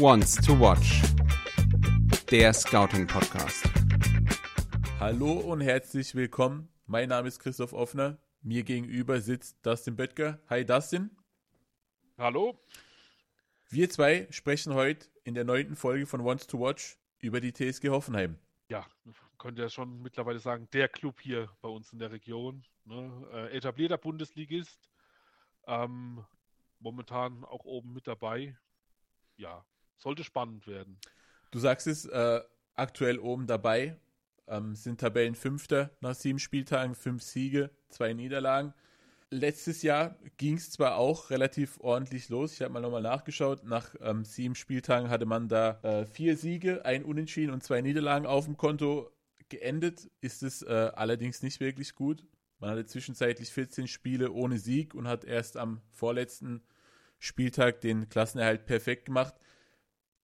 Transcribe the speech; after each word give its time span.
Wants 0.00 0.34
to 0.44 0.58
Watch. 0.58 1.02
Der 2.32 2.52
Scouting 2.52 3.06
Podcast. 3.06 3.64
Hallo 4.98 5.34
und 5.34 5.60
herzlich 5.60 6.16
willkommen. 6.16 6.68
Mein 6.86 7.10
Name 7.10 7.28
ist 7.28 7.38
Christoph 7.38 7.72
Offner. 7.72 8.18
Mir 8.42 8.64
gegenüber 8.64 9.20
sitzt 9.20 9.64
Dustin 9.64 9.94
Böttger. 9.94 10.40
Hi 10.50 10.64
Dustin. 10.64 11.10
Hallo. 12.16 12.58
Wir 13.70 13.88
zwei 13.88 14.26
sprechen 14.30 14.74
heute 14.74 15.06
in 15.22 15.34
der 15.34 15.44
neunten 15.44 15.76
Folge 15.76 16.06
von 16.06 16.24
Wants 16.24 16.48
to 16.48 16.58
Watch 16.58 16.98
über 17.20 17.40
die 17.40 17.52
TSG 17.52 17.90
Hoffenheim. 17.90 18.36
Ja, 18.68 18.84
könnte 19.38 19.62
ja 19.62 19.68
schon 19.68 20.02
mittlerweile 20.02 20.40
sagen, 20.40 20.68
der 20.72 20.88
Club 20.88 21.20
hier 21.20 21.48
bei 21.60 21.68
uns 21.68 21.92
in 21.92 22.00
der 22.00 22.10
Region. 22.10 22.64
Ne? 22.84 23.28
Äh, 23.32 23.56
etablierter 23.56 23.96
Bundesligist. 23.96 24.90
Ähm, 25.68 26.24
momentan 26.80 27.44
auch 27.44 27.64
oben 27.64 27.92
mit 27.92 28.06
dabei. 28.06 28.56
Ja, 29.36 29.64
sollte 29.96 30.24
spannend 30.24 30.66
werden. 30.66 30.98
Du 31.50 31.58
sagst 31.58 31.86
es, 31.86 32.04
äh, 32.04 32.40
aktuell 32.74 33.18
oben 33.18 33.46
dabei, 33.46 33.96
ähm, 34.46 34.74
sind 34.74 35.00
Tabellenfünfter 35.00 35.90
nach 36.00 36.14
sieben 36.14 36.38
Spieltagen, 36.38 36.94
fünf 36.94 37.22
Siege, 37.22 37.70
zwei 37.88 38.12
Niederlagen. 38.12 38.74
Letztes 39.30 39.82
Jahr 39.82 40.16
ging 40.38 40.56
es 40.56 40.70
zwar 40.70 40.96
auch 40.96 41.28
relativ 41.28 41.78
ordentlich 41.80 42.30
los. 42.30 42.54
Ich 42.54 42.62
habe 42.62 42.72
mal 42.72 42.80
nochmal 42.80 43.02
nachgeschaut. 43.02 43.62
Nach 43.64 43.94
ähm, 44.00 44.24
sieben 44.24 44.54
Spieltagen 44.54 45.10
hatte 45.10 45.26
man 45.26 45.48
da 45.48 45.80
äh, 45.82 46.06
vier 46.06 46.36
Siege, 46.36 46.84
ein 46.86 47.04
Unentschieden 47.04 47.52
und 47.52 47.62
zwei 47.62 47.82
Niederlagen 47.82 48.26
auf 48.26 48.46
dem 48.46 48.56
Konto. 48.56 49.10
Geendet 49.50 50.10
ist 50.22 50.42
es 50.42 50.62
äh, 50.62 50.90
allerdings 50.94 51.42
nicht 51.42 51.60
wirklich 51.60 51.94
gut. 51.94 52.24
Man 52.58 52.70
hatte 52.70 52.86
zwischenzeitlich 52.86 53.50
14 53.50 53.88
Spiele 53.88 54.32
ohne 54.32 54.58
Sieg 54.58 54.94
und 54.94 55.06
hat 55.06 55.24
erst 55.24 55.56
am 55.56 55.80
vorletzten 55.92 56.62
Spieltag 57.18 57.80
den 57.80 58.08
Klassenerhalt 58.08 58.66
perfekt 58.66 59.06
gemacht. 59.06 59.34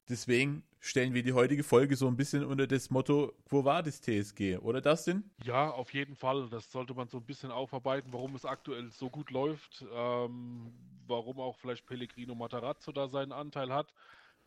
Deswegen 0.09 0.65
stellen 0.81 1.15
wir 1.15 1.23
die 1.23 1.33
heutige 1.33 1.65
Folge 1.65 1.97
so 1.97 2.07
ein 2.07 2.17
bisschen 2.17 2.45
unter 2.45 2.67
das 2.67 2.91
Motto, 2.91 3.33
war 3.65 3.83
das 3.83 4.03
TSG, 4.03 4.59
oder 4.59 4.83
denn? 5.05 5.31
Ja, 5.43 5.71
auf 5.71 5.95
jeden 5.95 6.15
Fall. 6.15 6.49
Das 6.51 6.71
sollte 6.71 6.93
man 6.93 7.09
so 7.09 7.19
ein 7.19 7.25
bisschen 7.25 7.51
aufarbeiten, 7.51 8.13
warum 8.13 8.35
es 8.35 8.45
aktuell 8.45 8.91
so 8.91 9.09
gut 9.09 9.31
läuft, 9.31 9.85
ähm, 9.95 10.73
warum 11.07 11.41
auch 11.41 11.57
vielleicht 11.57 11.87
Pellegrino 11.87 12.35
Matarazzo 12.35 12.93
da 12.93 13.09
seinen 13.09 13.33
Anteil 13.33 13.73
hat, 13.73 13.95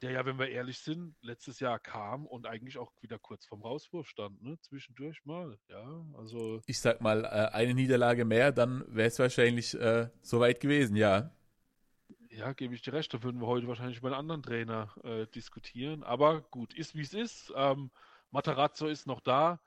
der 0.01 0.11
ja, 0.11 0.25
wenn 0.25 0.37
wir 0.37 0.49
ehrlich 0.49 0.79
sind, 0.79 1.15
letztes 1.21 1.59
Jahr 1.59 1.79
kam 1.79 2.25
und 2.25 2.45
eigentlich 2.45 2.77
auch 2.77 2.91
wieder 3.01 3.17
kurz 3.17 3.45
vorm 3.45 3.61
Rauswurf 3.61 4.07
stand, 4.07 4.41
ne? 4.43 4.57
Zwischendurch 4.61 5.25
mal, 5.25 5.57
ja. 5.69 6.05
Also. 6.17 6.61
Ich 6.65 6.79
sag 6.79 7.01
mal, 7.01 7.25
äh, 7.25 7.55
eine 7.55 7.73
Niederlage 7.73 8.25
mehr, 8.25 8.51
dann 8.51 8.83
wäre 8.87 9.07
es 9.07 9.19
wahrscheinlich 9.19 9.73
äh, 9.73 10.09
soweit 10.21 10.59
gewesen, 10.59 10.95
ja. 10.95 11.31
Ja, 12.29 12.53
gebe 12.53 12.75
ich 12.75 12.83
dir 12.83 12.93
recht. 12.93 13.11
Da 13.13 13.23
würden 13.23 13.41
wir 13.41 13.47
heute 13.47 13.67
wahrscheinlich 13.67 13.97
über 13.97 14.09
einen 14.09 14.19
anderen 14.19 14.43
Trainer 14.43 14.93
äh, 15.03 15.25
diskutieren. 15.27 16.03
Aber 16.03 16.41
gut, 16.41 16.73
ist 16.75 16.95
wie 16.95 17.01
es 17.01 17.13
ist. 17.13 17.51
Ähm, 17.55 17.89
Matarazzo 18.29 18.87
ist 18.87 19.07
noch 19.07 19.21
da 19.21 19.59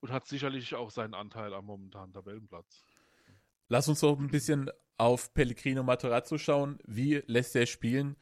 und 0.00 0.10
hat 0.10 0.26
sicherlich 0.26 0.74
auch 0.74 0.90
seinen 0.90 1.14
Anteil 1.14 1.54
am 1.54 1.66
momentanen 1.66 2.12
Tabellenplatz. 2.12 2.84
Lass 3.68 3.88
uns 3.88 4.00
doch 4.00 4.18
ein 4.18 4.30
bisschen 4.30 4.70
auf 4.96 5.34
Pellegrino 5.34 5.82
Matarazzo 5.84 6.38
schauen. 6.38 6.78
Wie 6.84 7.22
lässt 7.26 7.54
er 7.54 7.66
spielen? 7.66 8.16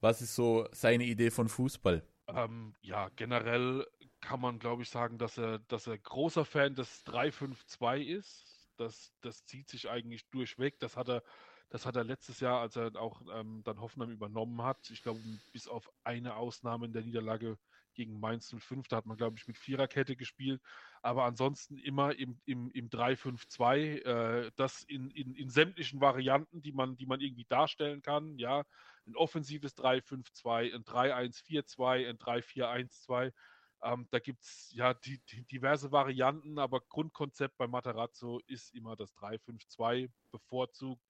Was 0.00 0.22
ist 0.22 0.34
so 0.34 0.66
seine 0.72 1.04
Idee 1.04 1.30
von 1.30 1.48
Fußball? 1.48 2.02
Ähm, 2.28 2.74
ja, 2.82 3.08
generell 3.16 3.86
kann 4.20 4.40
man, 4.40 4.58
glaube 4.58 4.82
ich, 4.82 4.90
sagen, 4.90 5.18
dass 5.18 5.38
er, 5.38 5.58
dass 5.60 5.86
er 5.86 5.98
großer 5.98 6.44
Fan 6.44 6.74
des 6.74 7.04
3-5-2 7.06 8.02
ist. 8.02 8.68
Das, 8.76 9.12
das 9.22 9.44
zieht 9.44 9.68
sich 9.68 9.88
eigentlich 9.88 10.28
durchweg. 10.30 10.78
Das 10.78 10.96
hat 10.96 11.08
er 11.08 11.22
das 11.70 11.84
hat 11.84 11.96
er 11.96 12.04
letztes 12.04 12.40
Jahr, 12.40 12.60
als 12.60 12.76
er 12.76 12.96
auch 12.96 13.20
ähm, 13.32 13.62
dann 13.64 13.80
Hoffenheim 13.80 14.10
übernommen 14.10 14.62
hat, 14.62 14.90
ich 14.90 15.02
glaube, 15.02 15.20
bis 15.52 15.68
auf 15.68 15.90
eine 16.04 16.36
Ausnahme 16.36 16.86
in 16.86 16.92
der 16.92 17.02
Niederlage 17.02 17.58
gegen 17.94 18.20
Mainz 18.20 18.54
05, 18.56 18.88
da 18.88 18.96
hat 18.96 19.06
man, 19.06 19.16
glaube 19.16 19.36
ich, 19.38 19.46
mit 19.48 19.58
Viererkette 19.58 20.16
gespielt, 20.16 20.62
aber 21.02 21.24
ansonsten 21.24 21.76
immer 21.78 22.14
im, 22.14 22.40
im, 22.46 22.70
im 22.70 22.88
3-5-2, 22.88 24.04
äh, 24.04 24.50
das 24.56 24.84
in, 24.84 25.10
in, 25.10 25.34
in 25.34 25.50
sämtlichen 25.50 26.00
Varianten, 26.00 26.62
die 26.62 26.72
man, 26.72 26.96
die 26.96 27.06
man 27.06 27.20
irgendwie 27.20 27.46
darstellen 27.48 28.00
kann, 28.00 28.38
ja, 28.38 28.64
ein 29.06 29.16
offensives 29.16 29.76
3-5-2, 29.76 30.74
ein 30.74 30.84
3-1-4-2, 30.84 32.08
ein 32.08 32.18
3-4-1-2, 32.18 33.32
ähm, 33.82 34.06
da 34.10 34.18
gibt 34.18 34.42
es 34.42 34.70
ja 34.72 34.94
die, 34.94 35.20
die 35.30 35.44
diverse 35.44 35.92
Varianten, 35.92 36.58
aber 36.58 36.80
Grundkonzept 36.80 37.56
bei 37.56 37.66
Materazzo 37.66 38.40
ist 38.46 38.74
immer 38.74 38.96
das 38.96 39.14
3-5-2 39.16 40.10
bevorzugt 40.30 41.02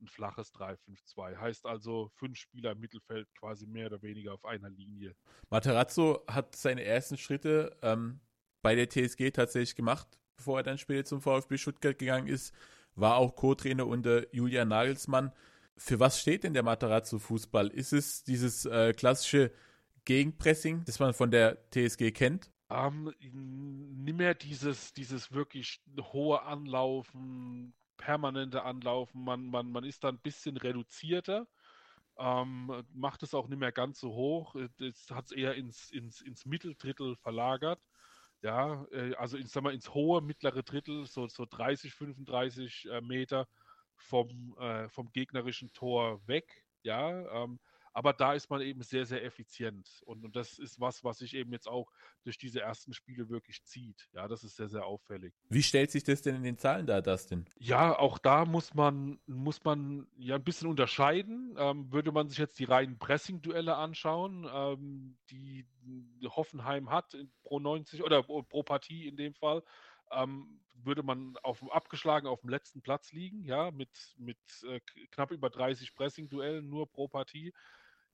ein 0.00 0.08
flaches 0.08 0.52
3-5-2. 0.54 1.36
Heißt 1.36 1.66
also 1.66 2.10
fünf 2.14 2.38
Spieler 2.38 2.72
im 2.72 2.80
Mittelfeld 2.80 3.28
quasi 3.38 3.66
mehr 3.66 3.86
oder 3.86 4.02
weniger 4.02 4.34
auf 4.34 4.44
einer 4.44 4.70
Linie. 4.70 5.14
Materazzo 5.50 6.24
hat 6.28 6.56
seine 6.56 6.84
ersten 6.84 7.16
Schritte 7.16 7.76
ähm, 7.82 8.20
bei 8.62 8.74
der 8.74 8.88
TSG 8.88 9.30
tatsächlich 9.30 9.76
gemacht, 9.76 10.18
bevor 10.36 10.60
er 10.60 10.62
dann 10.62 10.78
später 10.78 11.04
zum 11.04 11.20
VfB 11.20 11.58
Stuttgart 11.58 11.98
gegangen 11.98 12.28
ist. 12.28 12.54
War 12.94 13.16
auch 13.16 13.34
Co-Trainer 13.34 13.86
unter 13.86 14.32
Julian 14.34 14.68
Nagelsmann. 14.68 15.32
Für 15.76 15.98
was 15.98 16.20
steht 16.20 16.44
denn 16.44 16.54
der 16.54 16.62
Materazzo-Fußball? 16.62 17.68
Ist 17.68 17.92
es 17.92 18.22
dieses 18.22 18.64
äh, 18.64 18.92
klassische 18.92 19.50
Gegenpressing, 20.04 20.84
das 20.84 21.00
man 21.00 21.14
von 21.14 21.30
der 21.30 21.58
TSG 21.70 22.12
kennt? 22.12 22.50
Ähm, 22.70 23.12
nicht 23.20 24.16
mehr 24.16 24.34
dieses, 24.34 24.92
dieses 24.92 25.32
wirklich 25.32 25.80
hohe 26.12 26.42
Anlaufen, 26.42 27.74
permanente 27.96 28.64
Anlaufen. 28.64 29.24
Man, 29.24 29.46
man, 29.46 29.70
man 29.70 29.84
ist 29.84 30.04
da 30.04 30.08
ein 30.08 30.20
bisschen 30.20 30.56
reduzierter. 30.56 31.46
Ähm, 32.18 32.84
macht 32.92 33.22
es 33.22 33.34
auch 33.34 33.48
nicht 33.48 33.58
mehr 33.58 33.72
ganz 33.72 34.00
so 34.00 34.12
hoch. 34.12 34.54
Hat 34.54 35.24
es 35.26 35.32
eher 35.32 35.54
ins, 35.54 35.90
ins, 35.90 36.20
ins 36.20 36.46
Mitteldrittel 36.46 37.16
verlagert. 37.16 37.80
Ja, 38.42 38.84
äh, 38.92 39.14
also 39.14 39.38
ich 39.38 39.48
sag 39.48 39.62
mal, 39.62 39.74
ins 39.74 39.94
hohe 39.94 40.20
mittlere 40.20 40.62
Drittel, 40.62 41.06
so, 41.06 41.26
so 41.28 41.46
30, 41.48 41.94
35 41.94 42.88
äh, 42.90 43.00
Meter 43.00 43.48
vom, 43.96 44.54
äh, 44.58 44.88
vom 44.90 45.10
gegnerischen 45.12 45.72
Tor 45.72 46.20
weg. 46.26 46.64
Ja, 46.82 47.44
ähm, 47.44 47.58
aber 47.94 48.12
da 48.12 48.34
ist 48.34 48.50
man 48.50 48.60
eben 48.60 48.82
sehr, 48.82 49.06
sehr 49.06 49.24
effizient. 49.24 50.02
Und, 50.04 50.24
und 50.24 50.34
das 50.34 50.58
ist 50.58 50.80
was, 50.80 51.04
was 51.04 51.18
sich 51.18 51.34
eben 51.34 51.52
jetzt 51.52 51.68
auch 51.68 51.92
durch 52.24 52.36
diese 52.36 52.60
ersten 52.60 52.92
Spiele 52.92 53.28
wirklich 53.28 53.64
zieht. 53.64 54.08
Ja, 54.12 54.26
das 54.26 54.42
ist 54.42 54.56
sehr, 54.56 54.68
sehr 54.68 54.84
auffällig. 54.84 55.32
Wie 55.48 55.62
stellt 55.62 55.92
sich 55.92 56.02
das 56.02 56.20
denn 56.20 56.34
in 56.34 56.42
den 56.42 56.58
Zahlen 56.58 56.86
dar, 56.86 57.02
Dustin? 57.02 57.46
Ja, 57.56 57.96
auch 57.96 58.18
da 58.18 58.44
muss 58.44 58.74
man, 58.74 59.20
muss 59.26 59.62
man 59.62 60.08
ja 60.16 60.34
ein 60.34 60.42
bisschen 60.42 60.68
unterscheiden. 60.68 61.54
Ähm, 61.56 61.92
würde 61.92 62.10
man 62.10 62.28
sich 62.28 62.38
jetzt 62.38 62.58
die 62.58 62.64
reinen 62.64 62.98
Pressing-Duelle 62.98 63.76
anschauen, 63.76 64.44
ähm, 64.52 65.16
die 65.30 65.64
Hoffenheim 66.24 66.90
hat 66.90 67.16
pro 67.44 67.60
90 67.60 68.02
oder 68.02 68.24
pro 68.24 68.62
Partie 68.64 69.06
in 69.06 69.16
dem 69.16 69.34
Fall, 69.34 69.62
ähm, 70.10 70.60
würde 70.74 71.04
man 71.04 71.36
auf 71.42 71.60
dem 71.60 71.70
abgeschlagen 71.70 72.26
auf 72.26 72.40
dem 72.40 72.50
letzten 72.50 72.82
Platz 72.82 73.12
liegen, 73.12 73.44
ja, 73.44 73.70
mit, 73.70 73.90
mit 74.18 74.38
äh, 74.68 74.80
knapp 75.12 75.30
über 75.30 75.48
30 75.48 75.94
Pressing-Duellen 75.94 76.68
nur 76.68 76.90
pro 76.90 77.06
Partie. 77.06 77.52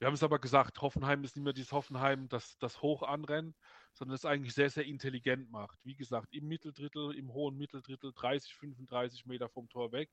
Wir 0.00 0.06
haben 0.06 0.14
es 0.14 0.22
aber 0.22 0.38
gesagt, 0.38 0.80
Hoffenheim 0.80 1.24
ist 1.24 1.36
nicht 1.36 1.44
mehr 1.44 1.52
dieses 1.52 1.72
Hoffenheim, 1.72 2.26
das, 2.30 2.56
das 2.56 2.80
hoch 2.80 3.02
anrennt, 3.02 3.54
sondern 3.92 4.14
es 4.14 4.24
eigentlich 4.24 4.54
sehr, 4.54 4.70
sehr 4.70 4.86
intelligent 4.86 5.50
macht. 5.50 5.78
Wie 5.84 5.94
gesagt, 5.94 6.32
im 6.32 6.48
Mitteldrittel, 6.48 7.14
im 7.14 7.34
hohen 7.34 7.58
Mitteldrittel, 7.58 8.10
30, 8.14 8.54
35 8.54 9.26
Meter 9.26 9.50
vom 9.50 9.68
Tor 9.68 9.92
weg. 9.92 10.10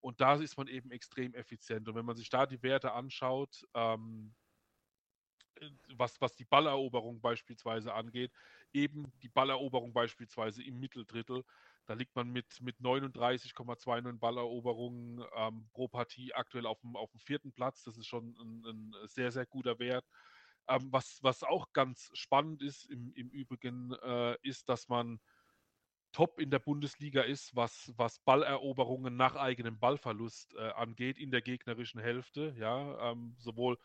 Und 0.00 0.22
da 0.22 0.36
ist 0.36 0.56
man 0.56 0.68
eben 0.68 0.90
extrem 0.90 1.34
effizient. 1.34 1.86
Und 1.86 1.96
wenn 1.96 2.06
man 2.06 2.16
sich 2.16 2.30
da 2.30 2.46
die 2.46 2.62
Werte 2.62 2.92
anschaut, 2.92 3.62
ähm, 3.74 4.34
was, 5.96 6.20
was 6.20 6.34
die 6.36 6.44
Balleroberung 6.44 7.20
beispielsweise 7.20 7.94
angeht, 7.94 8.32
eben 8.72 9.12
die 9.22 9.28
Balleroberung 9.28 9.92
beispielsweise 9.92 10.62
im 10.62 10.78
Mitteldrittel, 10.78 11.44
da 11.86 11.94
liegt 11.94 12.16
man 12.16 12.30
mit, 12.30 12.60
mit 12.60 12.80
39,29 12.80 14.18
Balleroberungen 14.18 15.24
ähm, 15.36 15.68
pro 15.72 15.86
Partie 15.88 16.34
aktuell 16.34 16.66
auf 16.66 16.80
dem, 16.80 16.96
auf 16.96 17.10
dem 17.12 17.20
vierten 17.20 17.52
Platz. 17.52 17.84
Das 17.84 17.96
ist 17.96 18.06
schon 18.08 18.36
ein, 18.40 18.64
ein 18.66 18.94
sehr, 19.06 19.30
sehr 19.30 19.46
guter 19.46 19.78
Wert. 19.78 20.04
Ähm, 20.68 20.88
was, 20.90 21.20
was 21.22 21.44
auch 21.44 21.72
ganz 21.72 22.10
spannend 22.14 22.60
ist 22.60 22.86
im, 22.86 23.12
im 23.14 23.30
Übrigen, 23.30 23.92
äh, 24.02 24.36
ist, 24.42 24.68
dass 24.68 24.88
man 24.88 25.20
top 26.10 26.40
in 26.40 26.50
der 26.50 26.58
Bundesliga 26.58 27.22
ist, 27.22 27.54
was, 27.54 27.92
was 27.96 28.18
Balleroberungen 28.20 29.16
nach 29.16 29.36
eigenem 29.36 29.78
Ballverlust 29.78 30.54
äh, 30.56 30.70
angeht 30.70 31.18
in 31.18 31.30
der 31.30 31.42
gegnerischen 31.42 32.00
Hälfte. 32.00 32.52
Ja, 32.58 33.12
ähm, 33.12 33.36
sowohl 33.38 33.78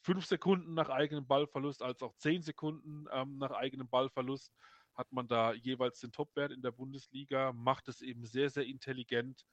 fünf 0.00 0.26
Sekunden 0.26 0.74
nach 0.74 0.88
eigenem 0.88 1.26
Ballverlust 1.26 1.82
als 1.82 2.02
auch 2.02 2.14
zehn 2.16 2.42
Sekunden 2.42 3.06
ähm, 3.12 3.38
nach 3.38 3.50
eigenem 3.52 3.88
Ballverlust 3.88 4.52
hat 4.94 5.12
man 5.12 5.28
da 5.28 5.52
jeweils 5.52 6.00
den 6.00 6.10
Topwert 6.10 6.50
in 6.50 6.60
der 6.60 6.72
Bundesliga, 6.72 7.52
macht 7.52 7.86
es 7.88 8.02
eben 8.02 8.24
sehr, 8.26 8.50
sehr 8.50 8.66
intelligent 8.66 9.46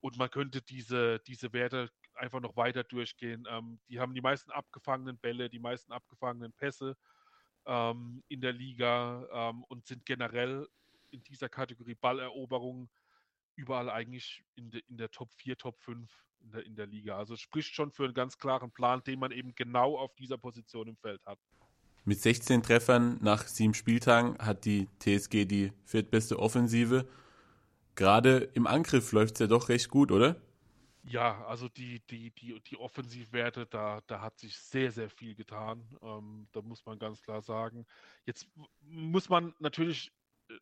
und 0.00 0.18
man 0.18 0.30
könnte 0.30 0.60
diese, 0.60 1.20
diese 1.20 1.52
Werte 1.52 1.90
einfach 2.14 2.40
noch 2.40 2.56
weiter 2.56 2.84
durchgehen. 2.84 3.46
Ähm, 3.48 3.80
die 3.88 3.98
haben 3.98 4.14
die 4.14 4.20
meisten 4.20 4.50
abgefangenen 4.50 5.18
Bälle, 5.18 5.48
die 5.48 5.58
meisten 5.58 5.92
abgefangenen 5.92 6.52
Pässe 6.52 6.96
ähm, 7.66 8.22
in 8.28 8.40
der 8.40 8.52
Liga 8.52 9.26
ähm, 9.32 9.64
und 9.64 9.86
sind 9.86 10.04
generell 10.04 10.68
in 11.10 11.22
dieser 11.24 11.48
Kategorie 11.48 11.94
Balleroberung 11.94 12.90
überall 13.56 13.90
eigentlich 13.90 14.44
in, 14.54 14.70
de, 14.70 14.82
in 14.88 14.96
der 14.96 15.10
Top 15.10 15.32
4, 15.34 15.56
Top 15.56 15.78
5 15.80 16.10
in 16.42 16.50
der, 16.50 16.66
in 16.66 16.76
der 16.76 16.86
Liga. 16.86 17.16
Also 17.16 17.36
spricht 17.36 17.74
schon 17.74 17.90
für 17.90 18.04
einen 18.04 18.14
ganz 18.14 18.38
klaren 18.38 18.70
Plan, 18.70 19.02
den 19.04 19.18
man 19.18 19.30
eben 19.30 19.54
genau 19.54 19.96
auf 19.96 20.14
dieser 20.14 20.38
Position 20.38 20.88
im 20.88 20.96
Feld 20.96 21.24
hat. 21.26 21.38
Mit 22.04 22.20
16 22.20 22.62
Treffern 22.62 23.18
nach 23.20 23.46
sieben 23.46 23.74
Spieltagen 23.74 24.38
hat 24.38 24.64
die 24.64 24.88
TSG 25.00 25.44
die 25.44 25.72
viertbeste 25.84 26.38
Offensive. 26.38 27.06
Gerade 27.94 28.48
im 28.54 28.66
Angriff 28.66 29.12
läuft 29.12 29.34
es 29.34 29.40
ja 29.40 29.46
doch 29.46 29.68
recht 29.68 29.90
gut, 29.90 30.10
oder? 30.10 30.40
Ja, 31.04 31.44
also 31.46 31.68
die, 31.68 32.00
die, 32.10 32.30
die, 32.30 32.60
die 32.60 32.76
Offensivwerte, 32.76 33.66
da, 33.66 34.00
da 34.06 34.20
hat 34.20 34.38
sich 34.38 34.56
sehr, 34.56 34.92
sehr 34.92 35.10
viel 35.10 35.34
getan. 35.34 35.82
Ähm, 36.02 36.46
da 36.52 36.62
muss 36.62 36.84
man 36.84 36.98
ganz 36.98 37.22
klar 37.22 37.42
sagen. 37.42 37.86
Jetzt 38.26 38.46
muss 38.82 39.28
man 39.28 39.54
natürlich 39.58 40.12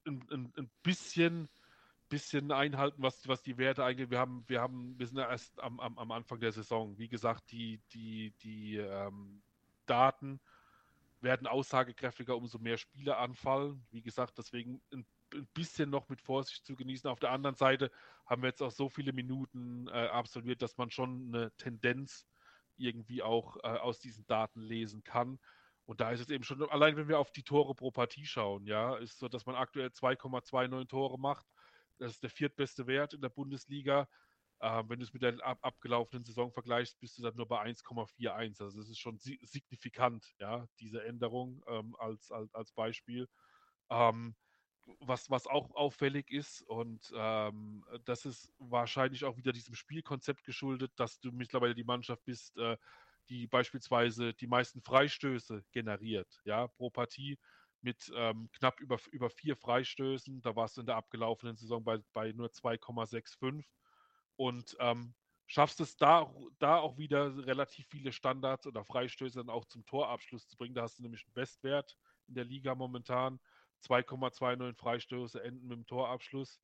ein, 0.06 0.24
ein, 0.30 0.52
ein 0.56 0.70
bisschen, 0.82 1.48
bisschen 2.08 2.52
einhalten, 2.52 3.02
was, 3.02 3.26
was 3.28 3.42
die 3.42 3.58
Werte 3.58 3.84
eigentlich. 3.84 4.10
Wir 4.10 4.18
haben, 4.18 4.44
wir 4.46 4.60
haben, 4.60 4.98
wir 4.98 5.06
sind 5.06 5.18
ja 5.18 5.30
erst 5.30 5.60
am, 5.60 5.80
am, 5.80 5.98
am 5.98 6.10
Anfang 6.10 6.40
der 6.40 6.52
Saison. 6.52 6.96
Wie 6.98 7.08
gesagt, 7.08 7.50
die, 7.50 7.80
die, 7.92 8.32
die 8.42 8.76
ähm, 8.76 9.42
Daten 9.86 10.40
werden 11.20 11.46
aussagekräftiger, 11.46 12.36
umso 12.36 12.58
mehr 12.58 12.78
Spiele 12.78 13.16
anfallen. 13.16 13.84
Wie 13.90 14.02
gesagt, 14.02 14.38
deswegen 14.38 14.80
ein 14.92 15.04
ein 15.34 15.46
bisschen 15.54 15.90
noch 15.90 16.08
mit 16.08 16.20
Vorsicht 16.20 16.64
zu 16.64 16.76
genießen. 16.76 17.10
Auf 17.10 17.20
der 17.20 17.30
anderen 17.30 17.56
Seite 17.56 17.90
haben 18.26 18.42
wir 18.42 18.48
jetzt 18.48 18.62
auch 18.62 18.70
so 18.70 18.88
viele 18.88 19.12
Minuten 19.12 19.88
äh, 19.88 20.08
absolviert, 20.08 20.62
dass 20.62 20.76
man 20.76 20.90
schon 20.90 21.28
eine 21.28 21.52
Tendenz 21.56 22.26
irgendwie 22.76 23.22
auch 23.22 23.56
äh, 23.56 23.78
aus 23.78 24.00
diesen 24.00 24.26
Daten 24.26 24.60
lesen 24.60 25.02
kann. 25.04 25.38
Und 25.86 26.00
da 26.00 26.10
ist 26.10 26.20
es 26.20 26.30
eben 26.30 26.44
schon, 26.44 26.62
allein 26.70 26.96
wenn 26.96 27.08
wir 27.08 27.18
auf 27.18 27.30
die 27.30 27.42
Tore 27.42 27.74
pro 27.74 27.90
Partie 27.90 28.26
schauen, 28.26 28.66
ja, 28.66 28.96
ist 28.96 29.18
so, 29.18 29.28
dass 29.28 29.46
man 29.46 29.56
aktuell 29.56 29.88
2,29 29.88 30.88
Tore 30.88 31.18
macht. 31.18 31.46
Das 31.98 32.12
ist 32.12 32.22
der 32.22 32.30
viertbeste 32.30 32.86
Wert 32.86 33.14
in 33.14 33.20
der 33.20 33.28
Bundesliga. 33.28 34.08
Äh, 34.60 34.82
wenn 34.88 34.98
du 34.98 35.04
es 35.04 35.12
mit 35.12 35.22
der 35.22 35.44
ab 35.44 35.58
abgelaufenen 35.62 36.24
Saison 36.24 36.52
vergleichst, 36.52 36.98
bist 37.00 37.18
du 37.18 37.22
dann 37.22 37.36
nur 37.36 37.46
bei 37.46 37.62
1,41. 37.62 38.62
Also 38.62 38.78
das 38.78 38.88
ist 38.88 38.98
schon 38.98 39.18
si 39.18 39.38
signifikant, 39.42 40.34
ja, 40.38 40.66
diese 40.80 41.04
Änderung 41.04 41.62
ähm, 41.68 41.94
als, 41.98 42.30
als, 42.30 42.54
als 42.54 42.72
Beispiel. 42.72 43.28
Ähm, 43.90 44.34
was, 45.00 45.30
was 45.30 45.46
auch 45.46 45.74
auffällig 45.74 46.30
ist. 46.30 46.62
Und 46.62 47.12
ähm, 47.14 47.84
das 48.04 48.24
ist 48.24 48.52
wahrscheinlich 48.58 49.24
auch 49.24 49.36
wieder 49.36 49.52
diesem 49.52 49.74
Spielkonzept 49.74 50.44
geschuldet, 50.44 50.92
dass 50.96 51.20
du 51.20 51.30
mittlerweile 51.32 51.74
die 51.74 51.84
Mannschaft 51.84 52.24
bist, 52.24 52.56
äh, 52.56 52.76
die 53.28 53.46
beispielsweise 53.46 54.32
die 54.34 54.46
meisten 54.46 54.80
Freistöße 54.80 55.64
generiert, 55.72 56.40
ja, 56.44 56.68
pro 56.68 56.90
Partie 56.90 57.38
mit 57.80 58.10
ähm, 58.14 58.50
knapp 58.52 58.80
über, 58.80 58.98
über 59.12 59.30
vier 59.30 59.56
Freistößen. 59.56 60.42
Da 60.42 60.56
warst 60.56 60.76
du 60.76 60.80
in 60.80 60.86
der 60.86 60.96
abgelaufenen 60.96 61.56
Saison 61.56 61.82
bei, 61.84 61.98
bei 62.12 62.32
nur 62.32 62.48
2,65 62.48 63.64
und 64.36 64.76
ähm, 64.80 65.14
schaffst 65.46 65.80
es 65.80 65.96
da, 65.96 66.32
da 66.58 66.78
auch 66.78 66.98
wieder 66.98 67.46
relativ 67.46 67.86
viele 67.88 68.12
Standards 68.12 68.66
oder 68.66 68.84
Freistöße 68.84 69.38
dann 69.38 69.50
auch 69.50 69.64
zum 69.64 69.84
Torabschluss 69.86 70.46
zu 70.46 70.56
bringen. 70.56 70.74
Da 70.74 70.82
hast 70.82 70.98
du 70.98 71.02
nämlich 71.02 71.24
einen 71.24 71.34
Bestwert 71.34 71.96
in 72.28 72.34
der 72.34 72.44
Liga 72.44 72.74
momentan. 72.74 73.40
2,29 73.82 74.76
Freistöße 74.76 75.42
enden 75.42 75.68
mit 75.68 75.78
dem 75.78 75.86
Torabschluss. 75.86 76.60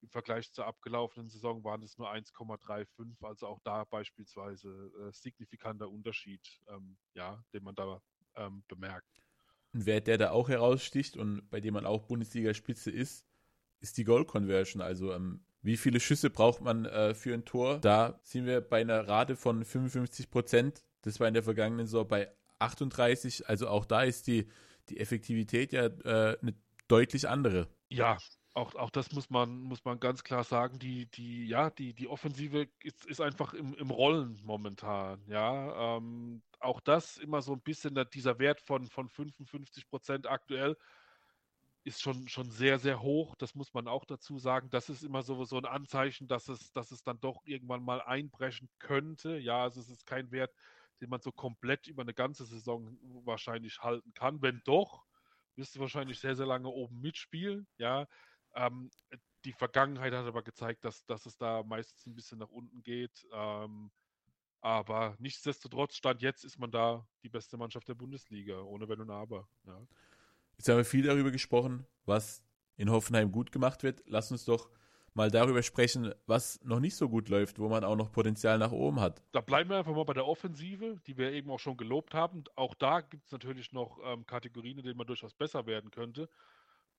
Im 0.00 0.08
Vergleich 0.08 0.52
zur 0.52 0.66
abgelaufenen 0.66 1.28
Saison 1.28 1.62
waren 1.62 1.82
es 1.82 1.96
nur 1.96 2.10
1,35, 2.10 3.24
also 3.24 3.46
auch 3.46 3.60
da 3.62 3.84
beispielsweise 3.84 4.90
äh, 4.98 5.12
signifikanter 5.12 5.88
Unterschied, 5.88 6.60
ähm, 6.68 6.96
ja, 7.14 7.44
den 7.52 7.62
man 7.62 7.74
da 7.74 8.02
ähm, 8.34 8.64
bemerkt. 8.66 9.22
Ein 9.74 9.86
Wert, 9.86 10.06
der 10.06 10.18
da 10.18 10.30
auch 10.30 10.48
heraussticht 10.48 11.16
und 11.16 11.48
bei 11.50 11.60
dem 11.60 11.74
man 11.74 11.86
auch 11.86 12.02
Bundesliga-Spitze 12.02 12.90
ist, 12.90 13.24
ist 13.80 13.96
die 13.96 14.04
Goal-Conversion. 14.04 14.82
Also 14.82 15.12
ähm, 15.12 15.40
wie 15.62 15.76
viele 15.76 16.00
Schüsse 16.00 16.30
braucht 16.30 16.60
man 16.60 16.84
äh, 16.84 17.14
für 17.14 17.32
ein 17.32 17.44
Tor? 17.44 17.78
Da 17.80 18.20
sind 18.22 18.46
wir 18.46 18.60
bei 18.60 18.80
einer 18.80 19.08
Rate 19.08 19.36
von 19.36 19.64
55 19.64 20.30
Prozent. 20.30 20.84
Das 21.02 21.20
war 21.20 21.28
in 21.28 21.34
der 21.34 21.42
vergangenen 21.42 21.86
Saison 21.86 22.06
bei 22.06 22.30
38. 22.58 23.48
Also 23.48 23.68
auch 23.68 23.86
da 23.86 24.02
ist 24.02 24.26
die 24.26 24.48
die 24.88 24.98
Effektivität 24.98 25.72
ja 25.72 25.86
äh, 25.86 26.38
eine 26.40 26.54
deutlich 26.88 27.28
andere. 27.28 27.68
Ja, 27.88 28.18
auch, 28.54 28.74
auch 28.74 28.90
das 28.90 29.12
muss 29.12 29.30
man, 29.30 29.60
muss 29.62 29.84
man 29.84 29.98
ganz 29.98 30.24
klar 30.24 30.44
sagen. 30.44 30.78
Die, 30.78 31.06
die, 31.06 31.46
ja, 31.46 31.70
die, 31.70 31.94
die 31.94 32.08
Offensive 32.08 32.68
ist, 32.80 33.06
ist 33.06 33.20
einfach 33.20 33.54
im, 33.54 33.74
im 33.74 33.90
Rollen 33.90 34.40
momentan. 34.44 35.22
Ja, 35.26 35.96
ähm, 35.96 36.42
auch 36.60 36.80
das 36.80 37.16
immer 37.16 37.42
so 37.42 37.54
ein 37.54 37.62
bisschen 37.62 37.98
dieser 38.12 38.38
Wert 38.38 38.60
von, 38.60 38.86
von 38.88 39.08
55 39.08 39.88
Prozent 39.88 40.26
aktuell 40.26 40.76
ist 41.84 42.00
schon, 42.00 42.28
schon 42.28 42.50
sehr, 42.50 42.78
sehr 42.78 43.02
hoch. 43.02 43.34
Das 43.36 43.54
muss 43.54 43.74
man 43.74 43.88
auch 43.88 44.04
dazu 44.04 44.38
sagen. 44.38 44.70
Das 44.70 44.88
ist 44.88 45.02
immer 45.02 45.22
so, 45.22 45.44
so 45.44 45.56
ein 45.56 45.64
Anzeichen, 45.64 46.28
dass 46.28 46.48
es, 46.48 46.72
dass 46.72 46.90
es 46.92 47.02
dann 47.02 47.20
doch 47.20 47.42
irgendwann 47.44 47.82
mal 47.82 48.00
einbrechen 48.02 48.68
könnte. 48.78 49.38
Ja, 49.38 49.62
also 49.64 49.80
es 49.80 49.88
ist 49.88 50.06
kein 50.06 50.30
Wert, 50.30 50.54
den 51.00 51.10
man 51.10 51.20
so 51.20 51.32
komplett 51.32 51.88
über 51.88 52.02
eine 52.02 52.14
ganze 52.14 52.44
Saison 52.44 52.96
wahrscheinlich 53.24 53.80
halten 53.80 54.12
kann. 54.14 54.42
Wenn 54.42 54.60
doch, 54.64 55.04
wirst 55.56 55.74
du 55.74 55.80
wahrscheinlich 55.80 56.20
sehr, 56.20 56.36
sehr 56.36 56.46
lange 56.46 56.68
oben 56.68 57.00
mitspielen. 57.00 57.66
Ja, 57.78 58.06
ähm, 58.54 58.90
die 59.44 59.52
Vergangenheit 59.52 60.12
hat 60.12 60.26
aber 60.26 60.42
gezeigt, 60.42 60.84
dass, 60.84 61.04
dass 61.06 61.26
es 61.26 61.36
da 61.36 61.62
meistens 61.62 62.06
ein 62.06 62.14
bisschen 62.14 62.38
nach 62.38 62.50
unten 62.50 62.82
geht. 62.82 63.26
Ähm, 63.32 63.90
aber 64.60 65.16
nichtsdestotrotz, 65.18 65.96
Stand 65.96 66.22
jetzt 66.22 66.44
ist 66.44 66.58
man 66.58 66.70
da 66.70 67.06
die 67.24 67.28
beste 67.28 67.56
Mannschaft 67.56 67.88
der 67.88 67.94
Bundesliga, 67.94 68.60
ohne 68.60 68.88
Wenn 68.88 69.00
und 69.00 69.10
Aber. 69.10 69.48
Ja. 69.66 69.80
Jetzt 70.56 70.68
haben 70.68 70.76
wir 70.76 70.84
viel 70.84 71.02
darüber 71.02 71.32
gesprochen, 71.32 71.86
was 72.04 72.44
in 72.76 72.90
Hoffenheim 72.90 73.32
gut 73.32 73.50
gemacht 73.50 73.82
wird. 73.82 74.02
Lass 74.06 74.30
uns 74.30 74.44
doch 74.44 74.70
mal 75.14 75.30
darüber 75.30 75.62
sprechen, 75.62 76.14
was 76.26 76.60
noch 76.62 76.80
nicht 76.80 76.96
so 76.96 77.08
gut 77.08 77.28
läuft, 77.28 77.58
wo 77.58 77.68
man 77.68 77.84
auch 77.84 77.96
noch 77.96 78.12
Potenzial 78.12 78.58
nach 78.58 78.72
oben 78.72 79.00
hat. 79.00 79.22
Da 79.32 79.40
bleiben 79.40 79.70
wir 79.70 79.78
einfach 79.78 79.94
mal 79.94 80.04
bei 80.04 80.14
der 80.14 80.26
Offensive, 80.26 81.00
die 81.06 81.16
wir 81.18 81.32
eben 81.32 81.50
auch 81.50 81.58
schon 81.58 81.76
gelobt 81.76 82.14
haben. 82.14 82.44
Auch 82.54 82.74
da 82.74 83.00
gibt 83.00 83.26
es 83.26 83.32
natürlich 83.32 83.72
noch 83.72 83.98
ähm, 84.04 84.24
Kategorien, 84.26 84.78
in 84.78 84.84
denen 84.84 84.96
man 84.96 85.06
durchaus 85.06 85.34
besser 85.34 85.66
werden 85.66 85.90
könnte. 85.90 86.28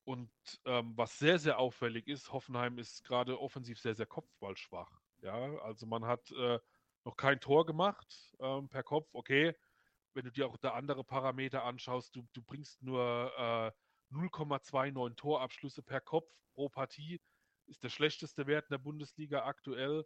Und 0.05 0.31
ähm, 0.65 0.94
was 0.97 1.17
sehr, 1.17 1.39
sehr 1.39 1.59
auffällig 1.59 2.07
ist, 2.07 2.31
Hoffenheim 2.33 2.77
ist 2.77 3.03
gerade 3.03 3.39
offensiv 3.39 3.79
sehr, 3.79 3.95
sehr 3.95 4.05
kopfballschwach. 4.05 4.91
Ja, 5.21 5.57
also 5.59 5.85
man 5.85 6.05
hat 6.05 6.29
äh, 6.31 6.59
noch 7.05 7.15
kein 7.15 7.39
Tor 7.39 7.65
gemacht 7.65 8.35
ähm, 8.39 8.67
per 8.67 8.83
Kopf. 8.83 9.09
Okay, 9.13 9.55
wenn 10.13 10.25
du 10.25 10.31
dir 10.31 10.47
auch 10.47 10.57
da 10.57 10.71
andere 10.71 11.03
Parameter 11.03 11.63
anschaust, 11.63 12.15
du, 12.15 12.27
du 12.33 12.41
bringst 12.41 12.81
nur 12.81 13.31
äh, 13.38 13.71
0,29 14.13 15.15
Torabschlüsse 15.15 15.81
per 15.81 16.01
Kopf 16.01 16.29
pro 16.53 16.69
Partie 16.69 17.21
ist 17.65 17.83
der 17.83 17.89
schlechteste 17.89 18.47
Wert 18.47 18.65
in 18.65 18.73
der 18.73 18.77
Bundesliga 18.77 19.45
aktuell. 19.45 20.05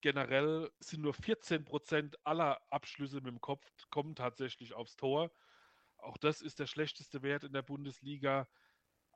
Generell 0.00 0.70
sind 0.80 1.02
nur 1.02 1.14
14 1.14 1.64
Prozent 1.64 2.16
aller 2.24 2.60
Abschlüsse 2.70 3.16
mit 3.16 3.26
dem 3.26 3.40
Kopf 3.40 3.64
kommen 3.90 4.14
tatsächlich 4.14 4.74
aufs 4.74 4.96
Tor. 4.96 5.30
Auch 5.96 6.16
das 6.18 6.40
ist 6.40 6.58
der 6.58 6.66
schlechteste 6.66 7.22
Wert 7.22 7.44
in 7.44 7.52
der 7.52 7.62
Bundesliga. 7.62 8.48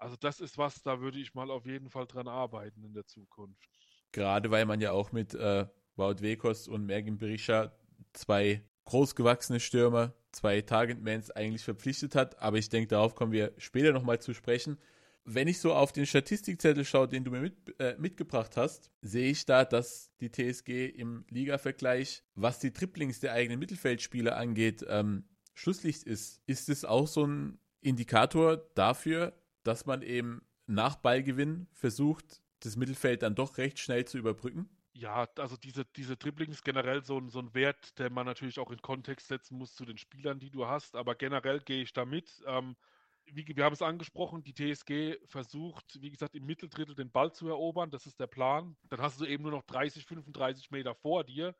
Also 0.02 0.16
das 0.16 0.40
ist 0.40 0.58
was, 0.58 0.82
da 0.82 1.00
würde 1.00 1.18
ich 1.18 1.32
mal 1.34 1.50
auf 1.50 1.64
jeden 1.64 1.88
Fall 1.88 2.06
dran 2.06 2.26
arbeiten 2.26 2.82
in 2.82 2.92
der 2.92 3.06
Zukunft. 3.06 3.62
Gerade 4.10 4.50
weil 4.50 4.66
man 4.66 4.80
ja 4.80 4.90
auch 4.90 5.12
mit 5.12 5.32
äh, 5.34 5.66
Wout 5.94 6.20
Wekost 6.20 6.68
und 6.68 6.86
Mergin 6.86 7.18
Berisha 7.18 7.72
zwei 8.12 8.62
großgewachsene 8.84 9.60
Stürmer, 9.60 10.12
zwei 10.32 10.60
Targetmans 10.60 11.30
eigentlich 11.30 11.62
verpflichtet 11.62 12.16
hat. 12.16 12.40
Aber 12.40 12.58
ich 12.58 12.68
denke, 12.68 12.88
darauf 12.88 13.14
kommen 13.14 13.30
wir 13.30 13.52
später 13.58 13.92
nochmal 13.92 14.20
zu 14.20 14.34
sprechen. 14.34 14.76
Wenn 15.24 15.46
ich 15.46 15.60
so 15.60 15.72
auf 15.72 15.92
den 15.92 16.04
Statistikzettel 16.04 16.84
schaue, 16.84 17.06
den 17.06 17.22
du 17.22 17.30
mir 17.30 17.40
mit, 17.40 17.80
äh, 17.80 17.94
mitgebracht 17.96 18.56
hast, 18.56 18.90
sehe 19.02 19.30
ich 19.30 19.46
da, 19.46 19.64
dass 19.64 20.10
die 20.20 20.32
TSG 20.32 20.86
im 20.88 21.24
Liga-Vergleich, 21.30 22.24
was 22.34 22.58
die 22.58 22.72
Triplings 22.72 23.20
der 23.20 23.34
eigenen 23.34 23.60
Mittelfeldspieler 23.60 24.36
angeht, 24.36 24.84
ähm, 24.88 25.28
Schlusslicht 25.54 26.02
ist. 26.02 26.42
Ist 26.46 26.68
es 26.68 26.84
auch 26.84 27.06
so 27.06 27.24
ein 27.24 27.60
Indikator 27.82 28.56
dafür, 28.74 29.32
dass 29.62 29.86
man 29.86 30.02
eben 30.02 30.42
nach 30.66 30.96
Ballgewinn 30.96 31.68
versucht, 31.72 32.42
das 32.60 32.76
Mittelfeld 32.76 33.22
dann 33.22 33.34
doch 33.34 33.58
recht 33.58 33.78
schnell 33.78 34.04
zu 34.04 34.18
überbrücken? 34.18 34.68
Ja, 34.94 35.26
also 35.38 35.56
diese, 35.56 35.84
diese 35.84 36.16
Dribbling 36.16 36.50
ist 36.50 36.64
generell 36.64 37.02
so 37.02 37.18
ein, 37.18 37.30
so 37.30 37.38
ein 37.38 37.54
Wert, 37.54 37.98
der 37.98 38.10
man 38.10 38.26
natürlich 38.26 38.58
auch 38.58 38.70
in 38.70 38.82
Kontext 38.82 39.28
setzen 39.28 39.56
muss 39.56 39.74
zu 39.74 39.86
den 39.86 39.96
Spielern, 39.96 40.38
die 40.38 40.50
du 40.50 40.66
hast. 40.66 40.96
Aber 40.96 41.14
generell 41.14 41.60
gehe 41.60 41.82
ich 41.82 41.94
damit. 41.94 42.42
Ähm, 42.46 42.76
wie, 43.26 43.46
wir 43.56 43.64
haben 43.64 43.72
es 43.72 43.82
angesprochen, 43.82 44.42
die 44.44 44.52
TSG 44.52 45.18
versucht, 45.26 46.00
wie 46.02 46.10
gesagt, 46.10 46.34
im 46.34 46.44
Mitteldrittel 46.44 46.94
den 46.94 47.10
Ball 47.10 47.32
zu 47.32 47.48
erobern. 47.48 47.90
Das 47.90 48.06
ist 48.06 48.20
der 48.20 48.26
Plan. 48.26 48.76
Dann 48.90 49.00
hast 49.00 49.20
du 49.20 49.24
eben 49.24 49.42
nur 49.42 49.52
noch 49.52 49.62
30, 49.62 50.04
35 50.04 50.70
Meter 50.70 50.94
vor 50.94 51.24
dir. 51.24 51.54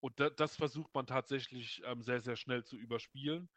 Und 0.00 0.20
da, 0.20 0.28
das 0.28 0.56
versucht 0.56 0.94
man 0.94 1.06
tatsächlich 1.06 1.80
ähm, 1.86 2.02
sehr, 2.02 2.20
sehr 2.20 2.36
schnell 2.36 2.64
zu 2.64 2.76
überspielen. 2.76 3.48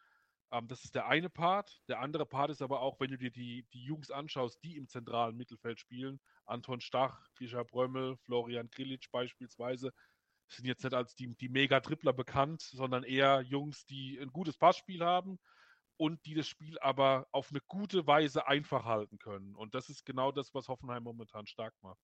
Ähm, 0.51 0.67
das 0.67 0.83
ist 0.83 0.95
der 0.95 1.07
eine 1.07 1.29
Part. 1.29 1.81
Der 1.87 1.99
andere 1.99 2.25
Part 2.25 2.49
ist 2.51 2.61
aber 2.61 2.81
auch, 2.81 2.99
wenn 2.99 3.11
du 3.11 3.17
dir 3.17 3.31
die, 3.31 3.65
die 3.73 3.83
Jungs 3.83 4.11
anschaust, 4.11 4.63
die 4.63 4.77
im 4.77 4.87
zentralen 4.87 5.35
Mittelfeld 5.35 5.79
spielen. 5.79 6.19
Anton 6.45 6.81
Stach, 6.81 7.27
Fischer 7.33 7.65
Brömmel, 7.65 8.17
Florian 8.17 8.69
Grilic 8.69 9.11
beispielsweise, 9.11 9.91
sind 10.49 10.65
jetzt 10.65 10.83
nicht 10.83 10.93
als 10.93 11.13
die, 11.15 11.35
die 11.35 11.49
Mega-Trippler 11.49 12.13
bekannt, 12.13 12.61
sondern 12.61 13.03
eher 13.03 13.41
Jungs, 13.41 13.85
die 13.85 14.17
ein 14.19 14.31
gutes 14.31 14.57
Passspiel 14.57 15.03
haben, 15.03 15.39
und 15.97 16.23
die 16.25 16.35
das 16.35 16.47
Spiel 16.47 16.77
aber 16.79 17.27
auf 17.31 17.49
eine 17.49 17.59
gute 17.67 18.05
Weise 18.07 18.47
einfach 18.47 18.85
halten 18.85 19.17
können. 19.17 19.55
Und 19.55 19.73
das 19.73 19.89
ist 19.89 20.05
genau 20.05 20.31
das, 20.31 20.53
was 20.53 20.67
Hoffenheim 20.67 21.03
momentan 21.03 21.47
stark 21.47 21.73
macht. 21.81 21.99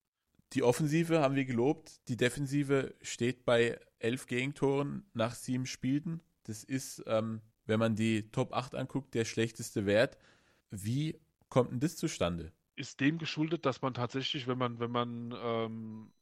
Die 0.53 0.63
Offensive 0.63 1.21
haben 1.21 1.35
wir 1.35 1.45
gelobt. 1.45 2.07
Die 2.09 2.17
Defensive 2.17 2.95
steht 3.01 3.45
bei 3.45 3.79
elf 3.99 4.27
Gegentoren 4.27 5.09
nach 5.13 5.33
sieben 5.33 5.65
Spielen. 5.65 6.21
Das 6.43 6.63
ist, 6.63 7.03
ähm, 7.07 7.41
wenn 7.65 7.79
man 7.79 7.95
die 7.95 8.29
Top 8.31 8.53
8 8.53 8.75
anguckt, 8.75 9.13
der 9.13 9.25
schlechteste 9.25 9.85
Wert. 9.85 10.17
Wie 10.69 11.19
kommt 11.49 11.71
denn 11.71 11.79
das 11.79 11.95
zustande? 11.95 12.51
Ist 12.75 12.99
dem 12.99 13.17
geschuldet, 13.17 13.65
dass 13.65 13.81
man 13.81 13.93
tatsächlich, 13.93 14.47
wenn 14.47 14.57
man, 14.57 14.79
wenn 14.79 14.91
man 14.91 15.33
ähm, 15.37 16.13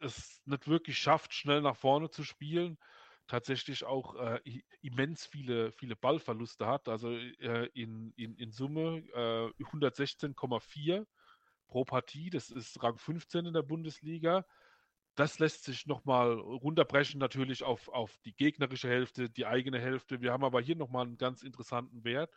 es 0.00 0.42
nicht 0.46 0.68
wirklich 0.68 0.98
schafft, 0.98 1.34
schnell 1.34 1.60
nach 1.60 1.76
vorne 1.76 2.10
zu 2.10 2.24
spielen, 2.24 2.78
tatsächlich 3.26 3.84
auch 3.84 4.16
äh, 4.16 4.40
immens 4.82 5.26
viele, 5.26 5.72
viele 5.72 5.96
Ballverluste 5.96 6.66
hat. 6.66 6.88
Also 6.88 7.10
äh, 7.10 7.66
in, 7.74 8.12
in, 8.16 8.36
in 8.36 8.50
Summe 8.50 9.02
äh, 9.14 9.62
116,4 9.62 11.06
pro 11.66 11.84
Partie. 11.84 12.30
Das 12.30 12.50
ist 12.50 12.82
Rang 12.82 12.98
15 12.98 13.46
in 13.46 13.54
der 13.54 13.62
Bundesliga. 13.62 14.46
Das 15.16 15.38
lässt 15.38 15.64
sich 15.64 15.86
nochmal 15.86 16.32
runterbrechen, 16.32 17.20
natürlich 17.20 17.62
auf, 17.62 17.88
auf 17.88 18.16
die 18.24 18.34
gegnerische 18.34 18.88
Hälfte, 18.88 19.30
die 19.30 19.46
eigene 19.46 19.78
Hälfte. 19.78 20.20
Wir 20.20 20.32
haben 20.32 20.44
aber 20.44 20.60
hier 20.60 20.76
nochmal 20.76 21.06
einen 21.06 21.18
ganz 21.18 21.42
interessanten 21.42 22.02
Wert. 22.02 22.30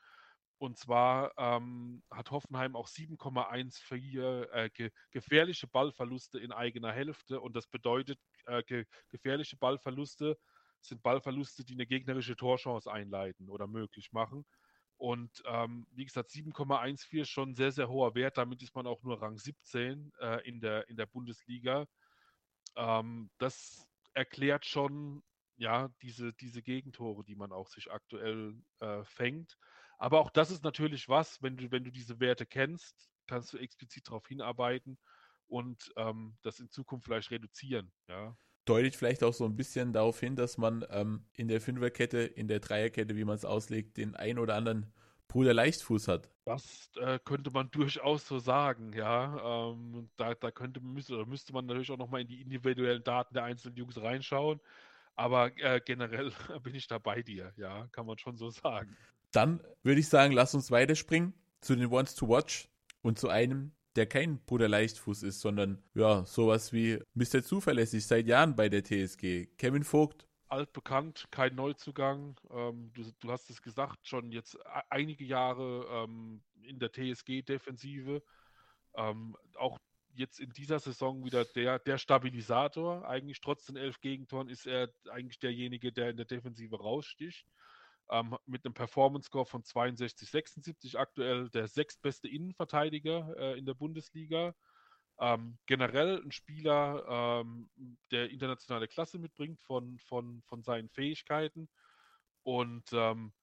Und 0.60 0.78
zwar 0.78 1.34
ähm, 1.38 2.04
hat 2.10 2.32
Hoffenheim 2.32 2.76
auch 2.76 2.88
7,14 2.88 4.52
äh, 4.52 4.70
ge 4.72 4.92
gefährliche 5.12 5.68
Ballverluste 5.68 6.40
in 6.40 6.52
eigener 6.52 6.92
Hälfte. 6.92 7.42
Und 7.42 7.56
das 7.56 7.68
bedeutet, 7.68 8.20
äh, 8.46 8.64
ge 8.64 8.86
gefährliche 9.10 9.58
Ballverluste 9.58 10.38
sind 10.82 11.04
Ballverluste, 11.04 11.64
die 11.64 11.74
eine 11.74 11.86
gegnerische 11.86 12.36
Torchance 12.36 12.92
einleiten 12.92 13.50
oder 13.50 13.68
möglich 13.68 14.12
machen. 14.12 14.46
Und 14.98 15.44
ähm, 15.46 15.86
wie 15.92 16.06
gesagt, 16.06 16.32
7,14 16.32 17.22
ist 17.22 17.30
schon 17.30 17.50
ein 17.50 17.56
sehr, 17.56 17.72
sehr 17.72 17.88
hoher 17.88 18.16
Wert. 18.16 18.38
Damit 18.38 18.64
ist 18.64 18.74
man 18.74 18.88
auch 18.88 19.04
nur 19.04 19.22
Rang 19.22 19.38
17 19.38 20.12
äh, 20.20 20.48
in, 20.48 20.60
der, 20.60 20.90
in 20.90 20.98
der 20.98 21.06
Bundesliga. 21.06 21.88
Ähm, 22.78 23.30
das 23.38 23.86
erklärt 24.14 24.66
schon 24.66 25.22
ja, 25.58 25.90
diese, 26.02 26.34
diese 26.34 26.62
Gegentore, 26.62 27.24
die 27.24 27.36
man 27.36 27.52
auch 27.52 27.68
sich 27.68 27.92
aktuell 27.92 28.56
äh, 28.80 29.04
fängt. 29.04 29.58
Aber 29.98 30.20
auch 30.22 30.30
das 30.30 30.52
ist 30.52 30.64
natürlich 30.64 31.10
was, 31.10 31.42
wenn 31.42 31.58
du, 31.58 31.72
wenn 31.72 31.84
du 31.84 31.92
diese 31.92 32.20
Werte 32.20 32.46
kennst, 32.46 33.10
kannst 33.26 33.52
du 33.52 33.58
explizit 33.58 34.08
darauf 34.08 34.28
hinarbeiten 34.28 34.98
und 35.48 35.92
ähm, 35.98 36.38
das 36.44 36.60
in 36.60 36.70
Zukunft 36.70 37.06
vielleicht 37.06 37.32
reduzieren. 37.32 37.92
Ja 38.08 38.38
deutet 38.68 38.96
vielleicht 38.96 39.24
auch 39.24 39.34
so 39.34 39.46
ein 39.46 39.56
bisschen 39.56 39.94
darauf 39.94 40.20
hin, 40.20 40.36
dass 40.36 40.58
man 40.58 40.86
ähm, 40.90 41.26
in 41.34 41.48
der 41.48 41.62
Fünferkette, 41.62 42.20
in 42.20 42.48
der 42.48 42.60
Dreierkette, 42.60 43.16
wie 43.16 43.24
man 43.26 43.36
es 43.36 43.46
auslegt, 43.46 43.98
den 43.98 44.16
ein 44.16 44.38
oder 44.38 44.56
anderen 44.56 44.94
Bruder 45.28 45.54
Leichtfuß 45.54 46.08
hat. 46.08 46.30
Das 46.46 46.90
äh, 46.96 47.20
könnte 47.24 47.52
man 47.52 47.70
durchaus 47.72 48.28
so 48.28 48.40
sagen, 48.40 48.94
ja. 48.94 49.70
Ähm, 49.72 50.10
da, 50.16 50.34
da 50.34 50.52
könnte 50.52 50.80
müsste, 50.80 51.26
müsste 51.26 51.54
man 51.54 51.66
natürlich 51.66 51.92
auch 51.92 51.98
nochmal 51.98 52.22
in 52.22 52.28
die 52.28 52.42
individuellen 52.42 53.04
Daten 53.04 53.34
der 53.34 53.44
einzelnen 53.44 53.76
Jungs 53.76 54.02
reinschauen. 54.02 54.60
Aber 55.16 55.52
äh, 55.58 55.82
generell 55.84 56.32
bin 56.64 56.76
ich 56.76 56.88
da 56.88 57.00
bei 57.00 57.22
dir, 57.22 57.52
ja, 57.58 57.88
kann 57.92 58.06
man 58.06 58.18
schon 58.18 58.38
so 58.38 58.50
sagen. 58.50 58.96
Dann 59.32 59.60
würde 59.84 60.00
ich 60.00 60.08
sagen, 60.08 60.32
lass 60.32 60.54
uns 60.54 60.72
weiterspringen 60.72 61.34
zu 61.60 61.76
den 61.76 61.88
Ones 61.88 62.16
to 62.16 62.30
Watch 62.30 62.70
und 63.02 63.20
zu 63.20 63.28
einem, 63.28 63.72
der 63.96 64.06
kein 64.06 64.40
Bruder 64.46 64.70
Leichtfuß 64.70 65.24
ist, 65.24 65.42
sondern 65.42 65.84
ja, 65.96 66.24
sowas 66.26 66.72
wie 66.72 67.00
Mr. 67.16 67.44
Zuverlässig 67.44 68.06
seit 68.06 68.28
Jahren 68.28 68.56
bei 68.56 68.70
der 68.70 68.84
TSG. 68.84 69.48
Kevin 69.58 69.84
Vogt. 69.84 70.27
Altbekannt, 70.50 71.28
kein 71.32 71.56
Neuzugang. 71.56 72.40
Ähm, 72.52 72.92
du, 72.94 73.04
du, 73.20 73.32
hast 73.32 73.50
es 73.50 73.62
gesagt, 73.62 74.08
schon 74.08 74.32
jetzt 74.32 74.56
e-, 74.56 74.82
einige 74.90 75.26
Jahre 75.26 75.86
ähm, 75.90 76.42
in 76.62 76.80
der 76.80 76.92
TSG-Defensive. 76.92 78.22
Ähm, 78.96 79.36
auch 79.56 79.78
jetzt 80.14 80.40
in 80.40 80.52
dieser 80.52 80.80
Saison 80.80 81.24
wieder 81.24 81.46
der, 81.46 81.80
der 81.80 81.98
Stabilisator. 81.98 83.08
Eigentlich 83.08 83.42
trotz 83.42 83.66
den 83.66 83.78
elf 83.78 84.00
Gegentoren 84.02 84.50
ist 84.50 84.66
er 84.66 84.90
eigentlich 85.12 85.40
derjenige, 85.40 85.92
der 85.92 86.10
in 86.10 86.18
der 86.18 86.26
Defensive 86.26 86.78
raussticht 86.78 87.46
ähm, 88.10 88.38
mit 88.46 88.66
einem 88.66 88.74
Performance-Score 88.74 89.46
von 89.46 89.64
62, 89.64 90.30
76 90.30 90.98
aktuell 90.98 91.50
der 91.50 91.68
sechstbeste 91.68 92.28
Innenverteidiger 92.28 93.36
äh, 93.38 93.58
in 93.58 93.66
der 93.66 93.74
Bundesliga. 93.74 94.56
Ähm, 95.20 95.58
generell 95.66 96.22
ein 96.24 96.32
Spieler, 96.32 97.42
ähm, 97.42 97.70
der 98.12 98.30
internationale 98.30 98.88
Klasse 98.88 99.18
mitbringt 99.18 99.60
von, 99.62 99.98
von, 100.00 100.42
von 100.44 100.64
seinen 100.64 100.90
Fähigkeiten. 100.90 101.70
Und 102.44 102.92
ähm, 102.94 103.34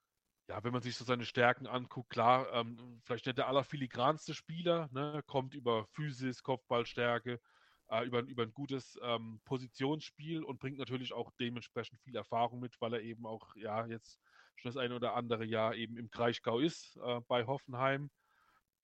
ja, 0.49 0.63
wenn 0.63 0.73
man 0.73 0.83
sich 0.83 0.97
so 0.97 1.05
seine 1.05 1.25
Stärken 1.25 1.67
anguckt, 1.67 2.11
klar, 2.11 2.53
ähm, 2.53 3.01
vielleicht 3.05 3.27
nicht 3.27 3.39
der 3.39 3.49
allerfiligranste 3.49 4.35
Spieler, 4.35 4.89
ne, 4.93 5.23
kommt 5.27 5.55
über 5.55 5.87
Physis, 5.87 6.43
Kopfballstärke, 6.43 7.41
äh, 7.89 8.05
über, 8.05 8.21
über 8.21 8.43
ein 8.43 8.53
gutes 8.53 8.99
ähm, 9.03 9.41
Positionsspiel 9.45 10.45
und 10.45 10.59
bringt 10.61 10.79
natürlich 10.79 11.13
auch 11.13 11.33
dementsprechend 11.41 12.01
viel 12.03 12.17
Erfahrung 12.17 12.61
mit, 12.61 12.81
weil 12.81 12.95
er 12.95 13.01
eben 13.01 13.27
auch 13.27 13.55
ja 13.57 13.87
jetzt 13.87 14.21
schon 14.57 14.71
das 14.71 14.77
eine 14.77 14.95
oder 14.95 15.15
andere 15.15 15.45
Jahr 15.45 15.75
eben 15.75 15.97
im 15.97 16.11
Kraichgau 16.11 16.59
ist 16.61 16.97
äh, 17.05 17.21
bei 17.27 17.47
Hoffenheim. 17.47 18.11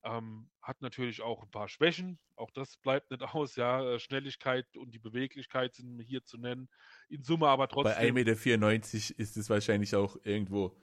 Ähm, 0.02 0.48
hat 0.62 0.80
natürlich 0.80 1.20
auch 1.20 1.42
ein 1.42 1.50
paar 1.50 1.68
Schwächen, 1.68 2.18
auch 2.36 2.50
das 2.50 2.78
bleibt 2.78 3.10
nicht 3.10 3.22
aus, 3.34 3.56
ja. 3.56 3.82
Äh, 3.82 3.98
Schnelligkeit 3.98 4.76
und 4.76 4.92
die 4.92 4.98
Beweglichkeit 4.98 5.74
sind 5.74 6.00
hier 6.00 6.24
zu 6.24 6.38
nennen. 6.38 6.68
In 7.08 7.22
Summe 7.22 7.48
aber 7.48 7.68
trotzdem. 7.68 8.14
Bei 8.14 8.22
1,94 8.22 9.10
Meter 9.10 9.18
ist 9.20 9.36
es 9.36 9.50
wahrscheinlich 9.50 9.94
auch 9.94 10.16
irgendwo 10.24 10.76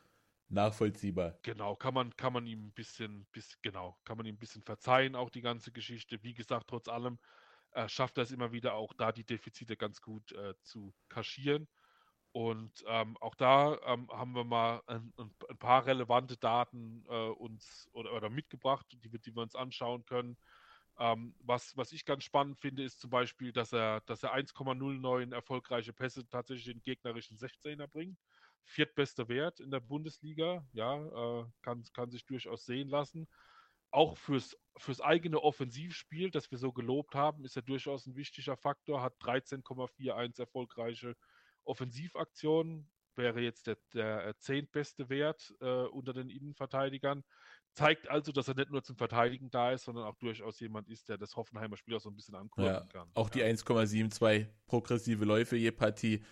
nachvollziehbar. 0.50 1.38
Genau, 1.43 1.75
kann 1.75 1.93
man, 1.93 2.15
kann 2.15 2.33
man 2.33 2.45
ihm 2.45 2.67
ein 2.67 2.71
bisschen, 2.71 3.25
bis, 3.31 3.59
genau, 3.62 3.97
kann 4.05 4.17
man 4.17 4.25
ihm 4.25 4.36
ein 4.36 4.39
bisschen 4.39 4.63
verzeihen, 4.63 5.15
auch 5.15 5.29
die 5.29 5.41
ganze 5.41 5.71
Geschichte. 5.71 6.21
Wie 6.24 6.33
gesagt, 6.33 6.67
trotz 6.67 6.88
allem 6.88 7.19
äh, 7.71 7.89
schafft 7.89 8.17
er 8.17 8.24
es 8.24 8.31
immer 8.31 8.51
wieder 8.51 8.75
auch 8.75 8.93
da 8.93 9.12
die 9.12 9.25
Defizite 9.25 9.77
ganz 9.77 10.01
gut 10.01 10.31
äh, 10.31 10.53
zu 10.62 10.93
kaschieren. 11.09 11.67
Und 12.31 12.84
ähm, 12.88 13.17
auch 13.17 13.36
da 13.36 13.79
ähm, 13.86 14.07
haben 14.12 14.34
wir 14.34 14.43
mal 14.43 14.81
ein, 14.88 15.13
ein 15.17 15.57
paar 15.57 15.86
relevante 15.86 16.38
Daten 16.38 17.03
äh, 17.10 17.29
uns 17.29 17.89
oder, 17.93 18.13
oder, 18.13 18.29
mitgebracht, 18.29 18.86
die, 18.91 19.00
die 19.00 19.36
wir 19.36 19.41
uns 19.41 19.55
anschauen 19.55 20.05
können. 20.05 20.38
Ähm, 21.00 21.36
was, 21.39 21.75
was 21.77 21.91
ich 21.91 22.05
ganz 22.05 22.24
spannend 22.24 22.60
finde, 22.60 22.84
ist 22.84 23.00
zum 23.00 23.10
Beispiel, 23.10 23.51
dass 23.51 23.72
er, 23.74 24.01
dass 24.01 24.24
er 24.24 24.36
1,09 24.36 25.34
erfolgreiche 25.34 25.93
Pässe 25.93 26.27
tatsächlich 26.27 26.75
in 26.75 26.81
gegnerischen 26.81 27.38
16er 27.38 27.88
bringt. 27.88 28.19
Viertbester 28.63 29.29
Wert 29.29 29.60
in 29.60 29.72
der 29.72 29.79
Bundesliga, 29.79 30.65
ja, 30.74 31.41
äh, 31.41 31.46
kann, 31.62 31.84
kann 31.93 32.12
sich 32.12 32.25
durchaus 32.25 32.65
sehen 32.65 32.89
lassen. 32.89 33.27
Auch 33.91 34.17
fürs, 34.17 34.57
fürs 34.77 35.00
eigene 35.00 35.41
Offensivspiel, 35.41 36.29
das 36.29 36.51
wir 36.51 36.57
so 36.57 36.74
gelobt 36.74 37.15
haben, 37.15 37.46
ist 37.46 37.55
er 37.55 37.62
durchaus 37.62 38.05
ein 38.05 38.15
wichtiger 38.15 38.57
Faktor, 38.57 39.01
hat 39.01 39.15
13,41 39.22 40.39
erfolgreiche 40.39 41.13
Pässe 41.13 41.37
Offensivaktionen 41.67 42.89
wäre 43.15 43.41
jetzt 43.41 43.67
der, 43.67 43.77
der 43.93 44.38
zehntbeste 44.39 45.09
Wert 45.09 45.53
äh, 45.59 45.65
unter 45.65 46.13
den 46.13 46.29
Innenverteidigern. 46.29 47.24
Zeigt 47.74 48.09
also, 48.09 48.31
dass 48.31 48.47
er 48.47 48.55
nicht 48.55 48.71
nur 48.71 48.83
zum 48.83 48.95
Verteidigen 48.95 49.51
da 49.51 49.71
ist, 49.71 49.86
sondern 49.86 50.05
auch 50.05 50.15
durchaus 50.15 50.59
jemand 50.59 50.88
ist, 50.88 51.09
der 51.09 51.17
das 51.17 51.36
Hoffenheimer 51.36 51.77
Spiel 51.77 51.95
auch 51.95 52.01
so 52.01 52.09
ein 52.09 52.15
bisschen 52.15 52.36
ankurbeln 52.36 52.74
ja, 52.74 52.86
kann. 52.86 53.09
Auch 53.13 53.29
die 53.29 53.43
1,72 53.43 54.47
progressive 54.65 55.25
Läufe 55.25 55.57
je 55.57 55.71
Partie 55.71 56.24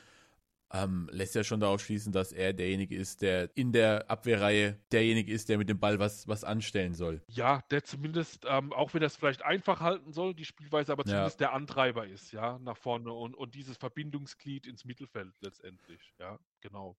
ähm, 0.76 1.08
lässt 1.12 1.36
ja 1.36 1.44
schon 1.44 1.62
darauf 1.62 1.82
schließen, 1.82 2.12
dass 2.12 2.34
er 2.34 2.52
derjenige 2.52 2.96
ist, 2.96 3.22
der 3.22 3.50
in 3.56 3.72
der 3.72 4.10
Abwehrreihe 4.12 4.78
derjenige 4.92 5.32
ist, 5.32 5.48
der 5.48 5.58
mit 5.58 5.70
dem 5.70 5.80
Ball 5.80 6.00
was, 6.00 6.28
was 6.28 6.44
anstellen 6.44 6.94
soll. 6.94 7.22
Ja, 7.30 7.62
der 7.72 7.84
zumindest, 7.86 8.46
ähm, 8.48 8.74
auch 8.74 8.94
wenn 8.94 9.02
er 9.02 9.08
es 9.08 9.16
vielleicht 9.16 9.44
einfach 9.44 9.80
halten 9.80 10.12
soll, 10.12 10.34
die 10.34 10.44
Spielweise, 10.44 10.92
aber 10.92 11.06
zumindest 11.06 11.40
ja. 11.40 11.48
der 11.48 11.56
Antreiber 11.56 12.06
ist, 12.06 12.34
ja, 12.34 12.60
nach 12.60 12.76
vorne 12.76 13.12
und, 13.14 13.36
und 13.36 13.56
dieses 13.56 13.78
Verbindungsglied 13.78 14.68
ins 14.68 14.84
Mittelfeld 14.84 15.34
letztendlich, 15.40 16.14
ja, 16.20 16.40
genau. 16.60 16.98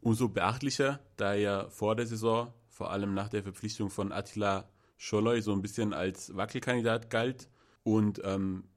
Umso 0.00 0.28
beachtlicher, 0.28 1.00
da 1.16 1.34
er 1.34 1.40
ja 1.40 1.68
vor 1.70 1.96
der 1.96 2.06
Saison, 2.06 2.52
vor 2.68 2.92
allem 2.92 3.14
nach 3.14 3.28
der 3.28 3.42
Verpflichtung 3.42 3.90
von 3.90 4.12
Attila 4.12 4.68
Scholloy, 4.96 5.40
so 5.40 5.52
ein 5.52 5.62
bisschen 5.62 5.92
als 5.92 6.36
Wackelkandidat 6.36 7.10
galt 7.10 7.48
und 7.82 8.20
ähm, 8.24 8.68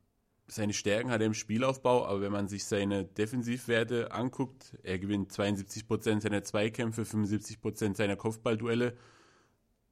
seine 0.52 0.74
Stärken 0.74 1.12
hat 1.12 1.22
er 1.22 1.28
im 1.28 1.34
Spielaufbau, 1.34 2.06
aber 2.06 2.22
wenn 2.22 2.32
man 2.32 2.48
sich 2.48 2.66
seine 2.66 3.06
Defensivwerte 3.06 4.12
anguckt, 4.12 4.78
er 4.84 5.00
gewinnt 5.00 5.32
72% 5.32 6.22
seiner 6.22 6.44
Zweikämpfe, 6.44 7.04
75% 7.04 7.96
seiner 7.96 8.16
Kopfballduelle, 8.16 8.98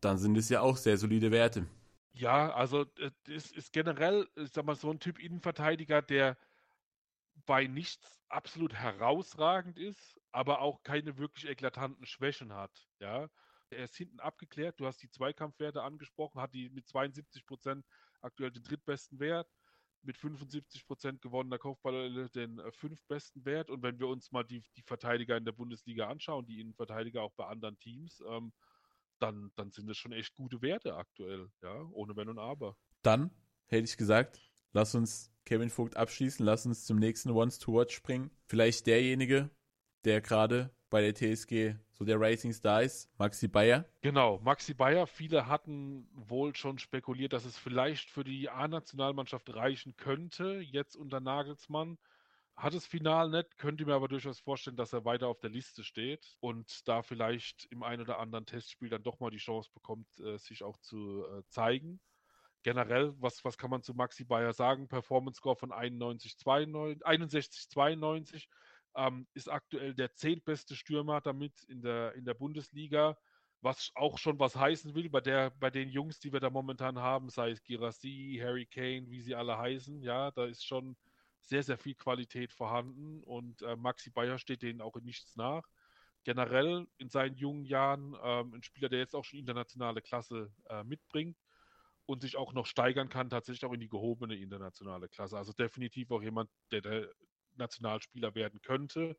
dann 0.02 0.18
sind 0.18 0.38
es 0.38 0.50
ja 0.50 0.62
auch 0.62 0.78
sehr 0.78 0.98
solide 0.98 1.32
Werte. 1.32 1.68
Ja, 2.14 2.52
also 2.52 2.86
es 3.28 3.52
ist 3.52 3.74
generell, 3.74 4.28
ich 4.36 4.52
sag 4.52 4.66
mal, 4.66 4.76
so 4.76 4.90
ein 4.90 5.00
Typ 5.00 5.20
Innenverteidiger, 5.20 6.02
der 6.02 6.38
bei 7.46 7.68
nichts 7.68 8.20
absolut 8.28 8.74
herausragend 8.74 9.78
ist, 9.78 10.20
aber 10.32 10.62
auch 10.62 10.84
keine 10.84 11.18
wirklich 11.18 11.48
eklatanten 11.48 12.06
Schwächen 12.06 12.54
hat. 12.54 12.88
Ja, 13.00 13.30
er 13.70 13.84
ist 13.84 13.96
hinten 13.96 14.20
abgeklärt. 14.20 14.80
Du 14.80 14.86
hast 14.86 15.02
die 15.02 15.10
Zweikampfwerte 15.10 15.84
angesprochen, 15.84 16.42
hat 16.42 16.54
die 16.54 16.70
mit 16.70 16.88
72% 16.88 17.84
aktuell 18.22 18.52
den 18.52 18.64
drittbesten 18.64 19.20
Wert 19.20 19.48
mit 20.08 20.18
75% 20.18 21.20
gewonnener 21.20 21.60
Kopfball 21.60 22.30
den 22.30 22.58
äh, 22.60 22.72
fünftbesten 22.72 23.46
Wert. 23.46 23.70
Und 23.70 23.84
wenn 23.84 24.00
wir 24.00 24.08
uns 24.08 24.32
mal 24.32 24.44
die, 24.44 24.64
die 24.76 24.82
Verteidiger 24.82 25.38
in 25.38 25.46
der 25.46 25.52
Bundesliga 25.52 26.08
anschauen, 26.08 26.46
die 26.48 26.60
Innenverteidiger 26.62 27.22
auch 27.22 27.34
bei 27.34 27.46
anderen 27.46 27.78
Teams, 27.78 28.24
ähm, 28.28 28.54
dann, 29.20 29.52
dann 29.56 29.72
sind 29.72 29.88
das 29.88 29.98
schon 29.98 30.14
echt 30.14 30.34
gute 30.34 30.62
Werte 30.62 30.96
aktuell, 30.96 31.50
ja, 31.62 31.82
ohne 31.92 32.16
Wenn 32.16 32.30
und 32.30 32.40
Aber. 32.40 32.78
Dann 33.02 33.32
hätte 33.68 33.86
ich 33.86 33.98
gesagt, 33.98 34.40
lass 34.72 34.96
uns 34.96 35.32
Kevin 35.46 35.70
Vogt 35.70 35.98
abschließen, 35.98 36.46
lass 36.46 36.66
uns 36.66 36.86
zum 36.86 36.98
nächsten 36.98 37.32
Once 37.32 37.60
to 37.60 37.74
Watch 37.74 37.96
springen. 37.96 38.32
Vielleicht 38.46 38.88
derjenige, 38.88 39.50
der 40.06 40.22
gerade 40.22 40.74
bei 40.90 41.02
der 41.02 41.16
TSG 41.16 41.76
so 41.98 42.06
der 42.06 42.20
Racing 42.20 42.54
Star 42.54 42.84
ist, 42.84 43.10
Maxi 43.18 43.48
Bayer. 43.48 43.86
Genau, 44.02 44.40
Maxi 44.40 44.76
Bayer. 44.76 45.08
Viele 45.08 45.48
hatten 45.48 46.08
wohl 46.14 46.56
schon 46.56 46.78
spekuliert, 46.78 47.34
dass 47.34 47.46
es 47.46 47.58
vielleicht 47.58 48.12
für 48.12 48.24
die 48.24 48.50
A-Nationalmannschaft 48.50 49.54
reichen 49.56 49.96
könnte, 49.98 50.60
jetzt 50.60 50.96
unter 50.96 51.20
Nagelsmann. 51.20 51.98
Hat 52.56 52.74
es 52.74 52.86
final 52.88 53.30
nicht, 53.30 53.58
könnte 53.58 53.86
mir 53.86 53.94
aber 53.94 54.08
durchaus 54.08 54.40
vorstellen, 54.40 54.78
dass 54.78 54.94
er 54.94 55.06
weiter 55.06 55.28
auf 55.28 55.40
der 55.40 55.50
Liste 55.50 55.84
steht 55.84 56.38
und 56.40 56.88
da 56.88 57.02
vielleicht 57.04 57.66
im 57.72 57.84
ein 57.84 58.02
oder 58.02 58.20
anderen 58.20 58.46
Testspiel 58.46 58.90
dann 58.90 59.04
doch 59.04 59.20
mal 59.20 59.30
die 59.30 59.38
Chance 59.38 59.70
bekommt, 59.74 60.08
äh, 60.20 60.38
sich 60.38 60.64
auch 60.64 60.78
zu 60.78 61.24
äh, 61.26 61.44
zeigen. 61.50 62.00
Generell, 62.64 63.14
was, 63.20 63.46
was 63.46 63.58
kann 63.58 63.70
man 63.70 63.84
zu 63.84 63.94
Maxi 63.94 64.24
Bayer 64.24 64.54
sagen? 64.54 64.88
Performance 64.88 65.38
Score 65.38 65.56
von 65.56 65.72
91, 65.72 66.38
92, 66.38 67.06
61, 67.06 67.70
92 67.70 68.50
ähm, 68.96 69.28
ist 69.34 69.50
aktuell 69.50 69.94
der 69.94 70.14
zehntbeste 70.14 70.76
Stürmer 70.76 71.22
damit 71.22 71.64
in 71.64 71.82
der, 71.82 72.14
in 72.16 72.26
der 72.26 72.34
Bundesliga, 72.34 73.18
was 73.62 73.92
auch 73.96 74.18
schon 74.18 74.40
was 74.40 74.56
heißen 74.56 74.94
will 74.96 75.10
bei, 75.10 75.22
der, 75.22 75.50
bei 75.52 75.70
den 75.70 75.90
Jungs, 75.90 76.20
die 76.20 76.32
wir 76.32 76.40
da 76.40 76.50
momentan 76.50 77.00
haben, 77.00 77.30
sei 77.30 77.52
es 77.52 77.64
Girassi, 77.64 78.40
Harry 78.42 78.66
Kane, 78.66 79.10
wie 79.10 79.22
sie 79.22 79.36
alle 79.36 79.58
heißen. 79.58 80.02
Ja, 80.04 80.32
da 80.32 80.46
ist 80.46 80.66
schon 80.66 80.96
sehr, 81.42 81.64
sehr 81.64 81.78
viel 81.78 81.96
Qualität 81.96 82.54
vorhanden 82.54 83.24
und 83.24 83.62
äh, 83.62 83.76
Maxi 83.76 84.10
Bayer 84.10 84.38
steht 84.38 84.62
denen 84.62 84.82
auch 84.82 84.96
in 84.96 85.06
nichts 85.06 85.36
nach. 85.36 85.64
Generell 86.24 86.88
in 86.98 87.10
seinen 87.10 87.36
jungen 87.38 87.64
Jahren 87.64 88.16
ähm, 88.22 88.54
ein 88.54 88.64
Spieler, 88.64 88.90
der 88.90 89.00
jetzt 89.00 89.16
auch 89.16 89.24
schon 89.24 89.40
internationale 89.40 90.02
Klasse 90.02 90.52
äh, 90.70 90.84
mitbringt 90.84 91.38
und 92.06 92.22
sich 92.22 92.36
auch 92.36 92.54
noch 92.54 92.66
steigern 92.66 93.10
kann, 93.10 93.30
tatsächlich 93.30 93.66
auch 93.66 93.74
in 93.74 93.80
die 93.80 93.88
gehobene 93.88 94.36
internationale 94.36 95.08
Klasse. 95.08 95.38
Also 95.38 95.54
definitiv 95.54 96.12
auch 96.12 96.22
jemand, 96.22 96.50
der 96.72 96.82
der 96.82 97.10
Nationalspieler 97.58 98.36
werden 98.36 98.62
könnte. 98.62 99.18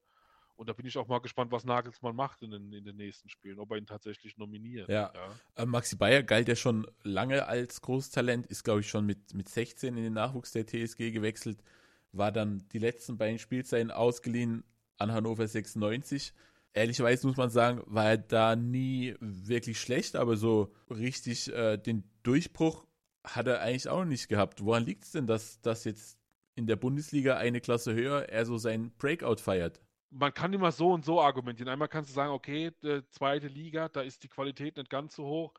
Und 0.59 0.69
da 0.69 0.73
bin 0.73 0.87
ich 0.87 0.99
auch 0.99 1.07
mal 1.07 1.21
gespannt, 1.21 1.53
was 1.53 1.65
Nagelsmann 1.65 2.17
macht 2.17 2.43
in 2.43 2.51
den, 2.51 2.73
in 2.73 2.85
den 2.85 2.97
nächsten 2.97 3.29
Spielen, 3.29 3.61
ob 3.61 3.71
er 3.71 3.77
ihn 3.77 3.87
tatsächlich 3.87 4.37
nominiert. 4.39 4.89
Ja. 4.89 5.13
ja. 5.15 5.63
Äh, 5.63 5.67
Maxi 5.67 5.95
Bayer 5.95 6.25
galt 6.25 6.49
ja 6.49 6.57
schon 6.57 6.85
lange 7.05 7.47
als 7.47 7.81
Großtalent, 7.81 8.45
ist, 8.49 8.65
glaube 8.65 8.81
ich, 8.81 8.89
schon 8.89 9.07
mit, 9.07 9.35
mit 9.35 9.49
16 9.49 9.97
in 9.97 10.03
den 10.03 10.15
Nachwuchs 10.15 10.51
der 10.51 10.67
TSG 10.67 11.13
gewechselt, 11.13 11.63
war 12.11 12.33
dann 12.33 12.67
die 12.73 12.81
letzten 12.81 13.19
beiden 13.19 13.39
Spielzeiten 13.39 13.93
ausgeliehen 13.93 14.65
an 14.97 15.13
Hannover 15.13 15.47
96. 15.47 16.33
Ehrlicherweise 16.73 17.29
muss 17.29 17.37
man 17.37 17.51
sagen, 17.51 17.83
war 17.87 18.07
er 18.07 18.19
da 18.19 18.57
nie 18.57 19.15
wirklich 19.21 19.81
schlecht, 19.81 20.17
aber 20.17 20.37
so 20.37 20.75
richtig 20.91 21.53
äh, 21.53 21.77
den 21.77 22.03
Durchbruch 22.25 22.85
hat 23.23 23.47
er 23.47 23.61
eigentlich 23.61 23.89
auch 23.89 24.05
nicht 24.05 24.29
gehabt. 24.29 24.65
Woran 24.65 24.85
liegt 24.85 25.05
es 25.05 25.13
denn, 25.13 25.29
dass 25.29 25.61
das 25.61 25.85
jetzt 25.85 26.18
in 26.59 26.67
der 26.67 26.77
Bundesliga 26.77 27.37
eine 27.37 27.61
Klasse 27.61 27.95
höher 27.95 28.29
er 28.29 28.45
so 28.45 28.59
seinen 28.59 28.91
Breakout 28.99 29.37
feiert? 29.37 29.81
Man 30.11 30.35
kann 30.35 30.53
immer 30.53 30.73
so 30.73 30.91
und 30.91 31.05
so 31.05 31.21
argumentieren. 31.21 31.69
Einmal 31.69 31.89
kannst 31.89 32.11
du 32.11 32.15
sagen, 32.15 32.33
okay, 32.33 32.73
zweite 33.11 33.47
Liga, 33.47 33.89
da 33.89 34.01
ist 34.01 34.25
die 34.25 34.29
Qualität 34.29 34.77
nicht 34.77 34.91
ganz 34.91 35.15
so 35.15 35.25
hoch. 35.25 35.55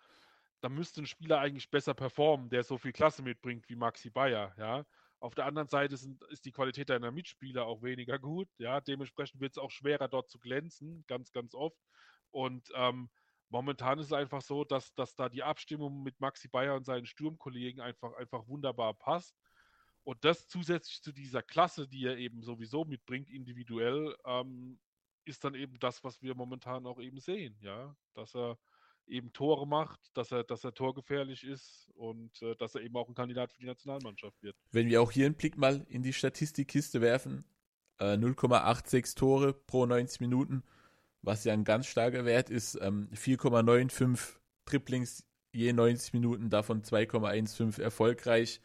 Da 0.60 0.68
müsste 0.68 1.02
ein 1.02 1.08
Spieler 1.08 1.40
eigentlich 1.40 1.72
besser 1.72 1.94
performen, 1.94 2.50
der 2.50 2.64
so 2.64 2.78
viel 2.78 2.92
Klasse 2.92 3.24
mitbringt 3.24 3.70
wie 3.70 3.76
Maxi 3.76 4.10
Bayer, 4.10 4.54
ja. 4.58 4.86
Auf 5.22 5.36
der 5.36 5.46
anderen 5.46 5.68
Seite 5.70 5.96
sind, 5.96 6.22
ist 6.26 6.46
die 6.46 6.52
Qualität 6.52 6.90
deiner 6.90 7.12
Mitspieler 7.12 7.66
auch 7.66 7.82
weniger 7.82 8.20
gut. 8.20 8.50
Ja, 8.58 8.82
dementsprechend 8.82 9.40
wird 9.40 9.52
es 9.52 9.58
auch 9.58 9.72
schwerer, 9.72 10.08
dort 10.08 10.30
zu 10.30 10.40
glänzen, 10.40 11.06
ganz, 11.08 11.32
ganz 11.32 11.54
oft. 11.56 11.80
Und 12.32 12.70
ähm, 12.76 13.10
momentan 13.50 14.00
ist 14.00 14.08
es 14.08 14.14
einfach 14.14 14.42
so, 14.42 14.66
dass, 14.66 14.94
dass 14.96 15.16
da 15.16 15.30
die 15.30 15.44
Abstimmung 15.44 16.04
mit 16.04 16.20
Maxi 16.20 16.48
Bayer 16.48 16.76
und 16.76 16.86
seinen 16.86 17.06
Sturmkollegen 17.06 17.82
einfach, 17.82 18.14
einfach 18.16 18.48
wunderbar 18.48 18.94
passt. 18.94 19.36
Und 20.04 20.24
das 20.24 20.48
zusätzlich 20.48 21.02
zu 21.02 21.12
dieser 21.12 21.44
Klasse, 21.44 21.88
die 21.88 22.06
er 22.06 22.18
eben 22.18 22.42
sowieso 22.42 22.86
mitbringt, 22.86 23.30
individuell, 23.30 24.16
ähm, 24.26 24.80
ist 25.26 25.44
dann 25.44 25.56
eben 25.56 25.78
das, 25.80 26.04
was 26.04 26.22
wir 26.22 26.36
momentan 26.36 26.86
auch 26.86 27.00
eben 27.00 27.20
sehen, 27.20 27.58
ja. 27.62 27.96
Dass 28.14 28.36
er 28.36 28.58
eben 29.08 29.34
Tore 29.34 29.68
macht, 29.68 30.00
dass 30.14 30.32
er, 30.32 30.44
dass 30.44 30.64
er 30.64 30.74
torgefährlich 30.74 31.44
ist 31.44 31.90
und 31.96 32.42
äh, 32.42 32.56
dass 32.56 32.76
er 32.76 32.82
eben 32.82 32.96
auch 32.96 33.08
ein 33.08 33.16
Kandidat 33.16 33.52
für 33.52 33.60
die 33.60 33.68
Nationalmannschaft 33.68 34.42
wird. 34.42 34.56
Wenn 34.72 34.88
wir 34.88 35.02
auch 35.02 35.12
hier 35.12 35.26
einen 35.26 35.36
Blick 35.36 35.58
mal 35.58 35.86
in 35.90 36.04
die 36.04 36.14
Statistikkiste 36.14 37.02
werfen, 37.02 37.44
äh, 38.00 38.16
0,86 38.18 39.16
Tore 39.16 39.54
pro 39.54 39.86
90 39.86 40.22
Minuten, 40.22 40.64
was 41.22 41.44
ja 41.44 41.54
ein 41.54 41.64
ganz 41.64 41.88
starker 41.88 42.26
Wert 42.26 42.50
ist, 42.50 42.76
ähm, 42.82 43.10
4,95 43.14 44.40
Triplings 44.66 45.26
je 45.52 45.74
90 45.74 46.14
Minuten, 46.14 46.50
davon 46.50 46.84
2,15 46.84 47.82
erfolgreich. 47.82 48.62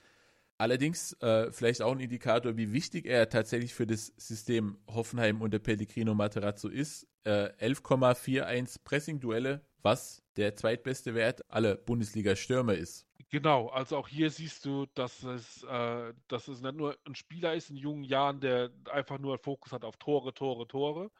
Allerdings 0.64 1.12
äh, 1.20 1.52
vielleicht 1.52 1.82
auch 1.82 1.92
ein 1.92 2.00
Indikator, 2.00 2.56
wie 2.56 2.72
wichtig 2.72 3.04
er 3.04 3.28
tatsächlich 3.28 3.74
für 3.74 3.86
das 3.86 4.06
System 4.16 4.78
Hoffenheim 4.88 5.42
unter 5.42 5.58
Pellegrino 5.58 6.14
Materazzo 6.14 6.70
ist. 6.70 7.06
Äh, 7.24 7.50
11,41 7.60 8.82
Pressing-Duelle, 8.82 9.60
was 9.82 10.22
der 10.38 10.56
zweitbeste 10.56 11.14
Wert 11.14 11.42
aller 11.50 11.76
Bundesliga-Stürmer 11.76 12.72
ist. 12.76 13.06
Genau, 13.28 13.68
also 13.68 13.98
auch 13.98 14.08
hier 14.08 14.30
siehst 14.30 14.64
du, 14.64 14.86
dass 14.94 15.22
es, 15.22 15.64
äh, 15.64 16.14
dass 16.28 16.48
es 16.48 16.62
nicht 16.62 16.76
nur 16.76 16.96
ein 17.06 17.14
Spieler 17.14 17.52
ist 17.52 17.68
in 17.68 17.76
jungen 17.76 18.04
Jahren, 18.04 18.40
der 18.40 18.70
einfach 18.90 19.18
nur 19.18 19.36
Fokus 19.36 19.70
hat 19.70 19.84
auf 19.84 19.98
Tore, 19.98 20.32
Tore, 20.32 20.66
Tore, 20.66 21.10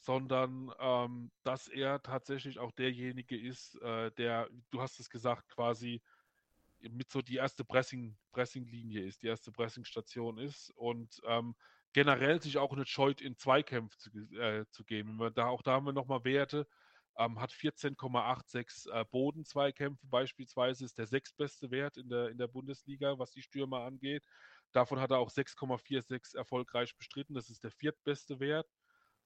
sondern 0.00 0.70
ähm, 0.78 1.30
dass 1.44 1.66
er 1.68 2.02
tatsächlich 2.02 2.58
auch 2.58 2.72
derjenige 2.72 3.40
ist, 3.40 3.80
äh, 3.80 4.10
der, 4.18 4.50
du 4.70 4.82
hast 4.82 5.00
es 5.00 5.08
gesagt, 5.08 5.48
quasi 5.48 6.02
mit 6.90 7.10
so 7.10 7.22
die 7.22 7.36
erste 7.36 7.64
Pressing, 7.64 8.16
Pressing-Linie 8.32 9.04
ist, 9.04 9.22
die 9.22 9.28
erste 9.28 9.52
Pressing-Station 9.52 10.38
ist 10.38 10.70
und 10.70 11.20
ähm, 11.26 11.54
generell 11.92 12.40
sich 12.40 12.58
auch 12.58 12.74
nicht 12.74 12.90
scheut, 12.90 13.20
in 13.20 13.36
Zweikämpfe 13.36 13.96
zu, 13.98 14.10
äh, 14.38 14.64
zu 14.70 14.84
geben. 14.84 15.18
Da, 15.34 15.46
auch 15.46 15.62
da 15.62 15.72
haben 15.72 15.86
wir 15.86 15.92
nochmal 15.92 16.24
Werte. 16.24 16.66
Ähm, 17.18 17.38
hat 17.40 17.52
14,86 17.52 18.90
äh, 18.90 19.04
Bodenzweikämpfe 19.10 20.06
beispielsweise, 20.06 20.84
ist 20.84 20.96
der 20.96 21.06
sechstbeste 21.06 21.70
Wert 21.70 21.98
in 21.98 22.08
der, 22.08 22.28
in 22.30 22.38
der 22.38 22.48
Bundesliga, 22.48 23.18
was 23.18 23.32
die 23.32 23.42
Stürmer 23.42 23.80
angeht. 23.80 24.24
Davon 24.72 24.98
hat 24.98 25.10
er 25.10 25.18
auch 25.18 25.30
6,46 25.30 26.36
erfolgreich 26.36 26.96
bestritten, 26.96 27.34
das 27.34 27.50
ist 27.50 27.64
der 27.64 27.70
viertbeste 27.70 28.40
Wert. 28.40 28.66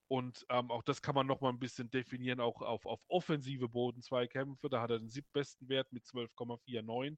Und 0.09 0.45
ähm, 0.51 0.71
auch 0.71 0.83
das 0.83 1.03
kann 1.03 1.14
man 1.14 1.27
nochmal 1.27 1.53
ein 1.53 1.59
bisschen 1.59 1.90
definieren, 1.90 2.40
auch 2.40 2.62
auf, 2.62 2.87
auf 2.87 3.01
offensive 3.09 3.69
Bodenzweikämpfe. 3.69 4.69
Da 4.69 4.81
hat 4.81 4.90
er 4.90 4.99
den 5.01 5.09
siebtbesten 5.11 5.69
Wert 5.69 5.92
mit 5.92 6.05
12,49 6.05 7.16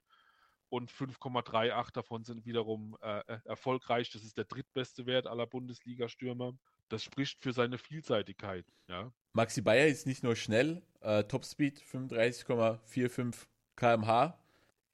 und 0.71 0.91
5,38 0.91 1.93
davon 1.93 2.25
sind 2.25 2.45
wiederum 2.45 2.97
äh, 3.01 3.21
äh, 3.21 3.39
erfolgreich. 3.45 4.11
Das 4.11 4.23
ist 4.23 4.37
der 4.37 4.45
drittbeste 4.45 5.07
Wert 5.07 5.27
aller 5.27 5.47
Bundesliga-Stürmer. 5.47 6.53
Das 6.89 7.03
spricht 7.03 7.43
für 7.43 7.53
seine 7.53 7.79
Vielseitigkeit. 7.79 8.67
Ja. 8.89 9.13
Maxi 9.33 9.61
Bayer 9.61 9.87
ist 9.87 10.07
nicht 10.07 10.23
nur 10.23 10.37
schnell, 10.37 10.83
äh, 11.01 11.25
Topspeed 11.25 11.81
35,45 11.81 13.47
km/h. 13.77 14.39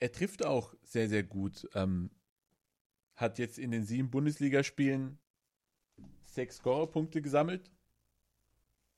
Er 0.00 0.12
trifft 0.12 0.44
auch 0.44 0.74
sehr, 0.82 1.08
sehr 1.08 1.22
gut. 1.22 1.68
Ähm, 1.74 2.10
hat 3.16 3.38
jetzt 3.38 3.58
in 3.58 3.70
den 3.70 3.84
sieben 3.84 4.10
Bundesligaspielen 4.10 5.18
sechs 6.24 6.56
Scorerpunkte 6.56 7.22
gesammelt, 7.22 7.70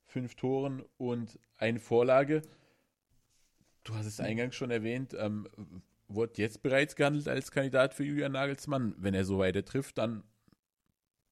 fünf 0.06 0.34
Toren 0.34 0.84
und 0.96 1.38
eine 1.58 1.78
Vorlage. 1.78 2.42
Du 3.84 3.94
hast 3.94 4.06
es 4.06 4.20
eingangs 4.20 4.54
schon 4.56 4.70
erwähnt. 4.70 5.14
Ähm, 5.18 5.48
wurde 6.08 6.40
jetzt 6.40 6.62
bereits 6.62 6.96
gehandelt 6.96 7.28
als 7.28 7.50
Kandidat 7.50 7.94
für 7.94 8.04
Julian 8.04 8.32
Nagelsmann. 8.32 8.94
Wenn 8.98 9.14
er 9.14 9.24
so 9.24 9.38
weiter 9.38 9.64
trifft, 9.64 9.98
dann 9.98 10.22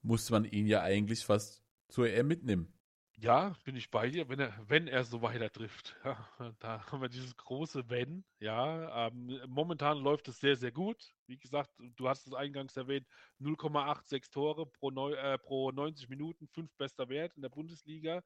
muss 0.02 0.30
man 0.30 0.44
ihn 0.44 0.66
ja 0.66 0.82
eigentlich 0.82 1.24
fast 1.24 1.62
zur 1.88 2.08
EM 2.08 2.28
mitnehmen. 2.28 2.74
Ja, 3.16 3.54
bin 3.64 3.76
ich 3.76 3.90
bei 3.90 4.10
dir, 4.10 4.28
wenn 4.28 4.40
er, 4.40 4.52
wenn 4.66 4.88
er 4.88 5.04
so 5.04 5.22
weiter 5.22 5.50
trifft. 5.50 5.96
Ja, 6.04 6.52
da 6.58 6.84
haben 6.86 7.00
wir 7.00 7.08
dieses 7.08 7.36
große 7.36 7.88
Wenn. 7.88 8.24
Ja, 8.40 9.06
ähm, 9.06 9.40
momentan 9.46 9.98
läuft 9.98 10.28
es 10.28 10.40
sehr, 10.40 10.56
sehr 10.56 10.72
gut. 10.72 11.14
Wie 11.26 11.38
gesagt, 11.38 11.70
du 11.78 12.08
hast 12.08 12.26
es 12.26 12.34
eingangs 12.34 12.76
erwähnt, 12.76 13.06
0,86 13.40 14.30
Tore 14.30 14.66
pro, 14.66 14.90
äh, 15.12 15.38
pro 15.38 15.70
90 15.70 16.08
Minuten, 16.08 16.48
fünf 16.48 16.74
bester 16.76 17.08
Wert 17.08 17.32
in 17.36 17.42
der 17.42 17.50
Bundesliga 17.50 18.22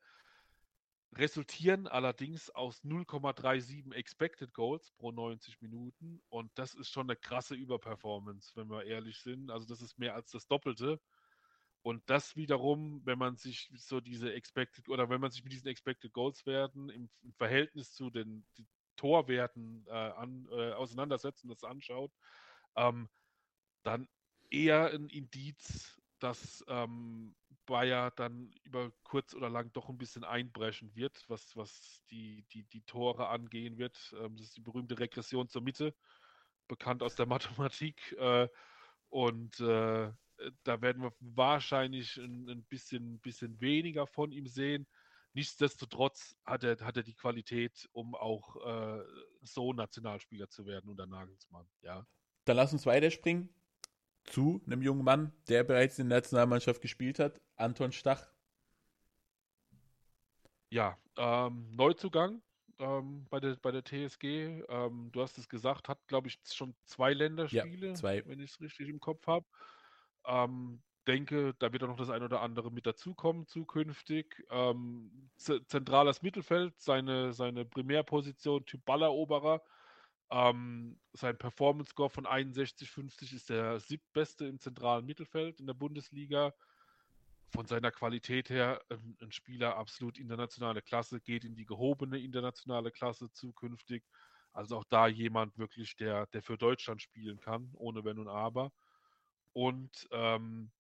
resultieren 1.13 1.87
allerdings 1.87 2.51
aus 2.51 2.85
0,37 2.85 3.93
Expected 3.95 4.53
Goals 4.53 4.93
pro 4.93 5.11
90 5.11 5.61
Minuten 5.61 6.21
und 6.29 6.51
das 6.57 6.75
ist 6.75 6.91
schon 6.91 7.09
eine 7.09 7.17
krasse 7.17 7.55
Überperformance, 7.55 8.53
wenn 8.57 8.69
wir 8.69 8.85
ehrlich 8.85 9.19
sind. 9.23 9.51
Also 9.51 9.67
das 9.67 9.81
ist 9.81 9.99
mehr 9.99 10.15
als 10.15 10.31
das 10.31 10.47
Doppelte. 10.47 11.01
Und 11.83 12.03
das 12.11 12.37
wiederum, 12.37 13.01
wenn 13.05 13.19
man 13.19 13.37
sich 13.37 13.71
so 13.77 14.01
diese 14.01 14.33
Expected 14.33 14.89
oder 14.89 15.09
wenn 15.09 15.21
man 15.21 15.31
sich 15.31 15.45
mit 15.45 15.53
diesen 15.53 15.69
Expected 15.69 16.13
Goals 16.13 16.45
Werten 16.45 16.91
im, 16.91 17.09
im 17.23 17.33
Verhältnis 17.35 17.95
zu 17.95 18.11
den, 18.11 18.45
Torwerten 18.99 19.87
äh, 19.87 19.93
an, 19.93 20.47
äh, 20.51 20.73
auseinandersetzt 20.73 21.45
und 21.45 21.51
das 21.51 21.65
anschaut, 21.65 22.13
ähm, 22.77 23.09
dann 23.85 24.07
eher 24.51 24.93
ein 24.93 25.09
Indiz, 25.09 25.99
dass 26.19 26.63
ähm, 26.69 27.35
Bayer 27.69 28.11
dann 28.13 28.51
über 28.65 28.93
kurz 29.05 29.35
oder 29.35 29.51
lang 29.51 29.73
doch 29.75 29.89
ein 29.91 29.99
bisschen 29.99 30.25
einbrechen 30.25 30.95
wird, 30.97 31.25
was, 31.29 31.57
was 31.57 32.03
die, 32.11 32.45
die, 32.53 32.65
die 32.65 32.83
Tore 32.83 33.29
angehen 33.29 33.79
wird. 33.79 34.15
Ähm, 34.19 34.37
das 34.37 34.49
ist 34.49 34.57
die 34.57 34.63
berühmte 34.63 34.99
Regression 34.99 35.49
zur 35.49 35.63
Mitte, 35.63 35.95
bekannt 36.69 37.03
aus 37.03 37.15
der 37.15 37.27
Mathematik. 37.75 38.13
Äh, 38.19 38.49
Und 39.11 39.61
äh, 39.61 40.13
da 40.65 40.83
werden 40.83 41.03
wir 41.03 41.13
wahrscheinlich 41.21 42.17
ein, 42.17 42.65
bisschen, 42.69 43.21
bisschen 43.21 43.61
weniger 43.61 44.07
von 44.07 44.33
ihm 44.33 44.47
sehen. 44.47 44.87
Nichtsdestotrotz 45.35 46.37
hat 46.45 46.65
er, 46.65 46.79
hat 46.81 46.97
er 46.97 47.03
die 47.03 47.15
Qualität, 47.15 47.89
um 47.93 48.15
auch 48.15 48.57
äh, 48.67 49.05
so 49.43 49.73
Nationalspieler 49.73 50.49
zu 50.49 50.67
werden 50.67 50.91
unter 50.91 51.07
Nagelsmann. 51.07 51.69
Ja. 51.83 52.07
Dann 52.45 52.57
lass 52.57 52.73
uns 52.73 52.87
weiterspringen 52.87 53.55
zu 54.31 54.63
einem 54.67 54.83
jungen 54.83 55.05
Mann, 55.05 55.33
der 55.49 55.65
bereits 55.65 55.99
in 55.99 56.09
der 56.09 56.19
Nationalmannschaft 56.19 56.81
gespielt 56.81 57.19
hat, 57.19 57.41
Anton 57.57 57.93
Stach. 57.93 58.27
Ja, 60.71 60.99
ähm, 61.17 61.69
Neuzugang 61.75 62.43
ähm, 62.79 63.27
bei, 63.31 63.41
der, 63.41 63.57
bei 63.57 63.71
der 63.71 63.85
TSG. 63.85 64.63
Ähm, 64.69 65.11
du 65.13 65.23
hast 65.23 65.39
es 65.39 65.49
gesagt, 65.49 65.89
hat, 65.89 65.99
glaube 66.07 66.29
ich, 66.29 66.39
schon 66.45 66.75
zwei 66.85 67.13
Länderspiele, 67.13 67.89
ja, 67.89 67.95
zwei. 67.95 68.25
wenn 68.27 68.41
ich 68.41 68.53
es 68.53 68.61
richtig 68.61 68.89
im 68.89 69.01
Kopf 69.01 69.27
habe. 69.27 69.47
Ähm, 70.27 70.83
denke, 71.07 71.55
da 71.59 71.73
wird 71.73 71.83
auch 71.83 71.89
noch 71.89 71.97
das 71.97 72.11
ein 72.11 72.23
oder 72.23 72.43
andere 72.43 72.71
mit 72.71 72.87
dazukommen 72.87 73.47
zukünftig. 73.47 74.45
Ähm, 74.51 75.31
zentrales 75.37 76.23
Mittelfeld, 76.23 76.79
seine, 76.79 77.33
seine 77.33 77.65
Primärposition, 77.65 78.65
Typ 78.67 78.85
Balleroberer. 78.85 79.63
Ähm, 80.31 81.01
sein 81.13 81.39
Performance-Score 81.39 82.11
von 82.11 82.27
61,50 82.27 83.35
ist 83.35 83.49
der 83.49 83.81
siebtbeste 83.81 84.47
im 84.47 84.61
zentralen 84.61 85.07
Mittelfeld 85.07 85.61
in 85.61 85.67
der 85.67 85.75
Bundesliga. 85.75 86.55
Von 87.51 87.67
seiner 87.67 87.91
Qualität 87.91 88.51
her 88.51 88.83
ein, 88.91 89.17
ein 89.23 89.33
Spieler 89.33 89.77
absolut 89.77 90.19
internationale 90.19 90.83
Klasse, 90.83 91.21
geht 91.21 91.45
in 91.45 91.57
die 91.57 91.65
gehobene 91.65 92.19
internationale 92.19 92.91
Klasse 92.91 93.33
zukünftig. 93.33 94.05
Also 94.53 94.77
auch 94.77 94.85
da 94.85 95.07
jemand 95.07 95.57
wirklich, 95.57 95.97
der, 95.97 96.27
der 96.27 96.43
für 96.43 96.59
Deutschland 96.59 97.01
spielen 97.01 97.41
kann, 97.41 97.71
ohne 97.75 98.05
Wenn 98.05 98.19
und 98.19 98.29
Aber. 98.29 98.71
Und 99.55 100.09
ähm, 100.11 100.71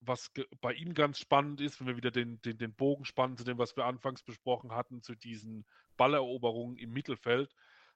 was 0.00 0.30
bei 0.60 0.74
ihm 0.74 0.92
ganz 0.94 1.18
spannend 1.18 1.60
ist, 1.60 1.80
wenn 1.80 1.86
wir 1.86 1.96
wieder 1.96 2.10
den, 2.10 2.40
den, 2.42 2.58
den 2.58 2.74
Bogen 2.74 3.04
spannen 3.04 3.36
zu 3.36 3.44
dem, 3.44 3.58
was 3.58 3.76
wir 3.76 3.84
anfangs 3.84 4.22
besprochen 4.22 4.72
hatten, 4.72 5.02
zu 5.02 5.14
diesen 5.14 5.66
Balleroberungen 5.96 6.76
im 6.76 6.92
Mittelfeld, 6.92 7.54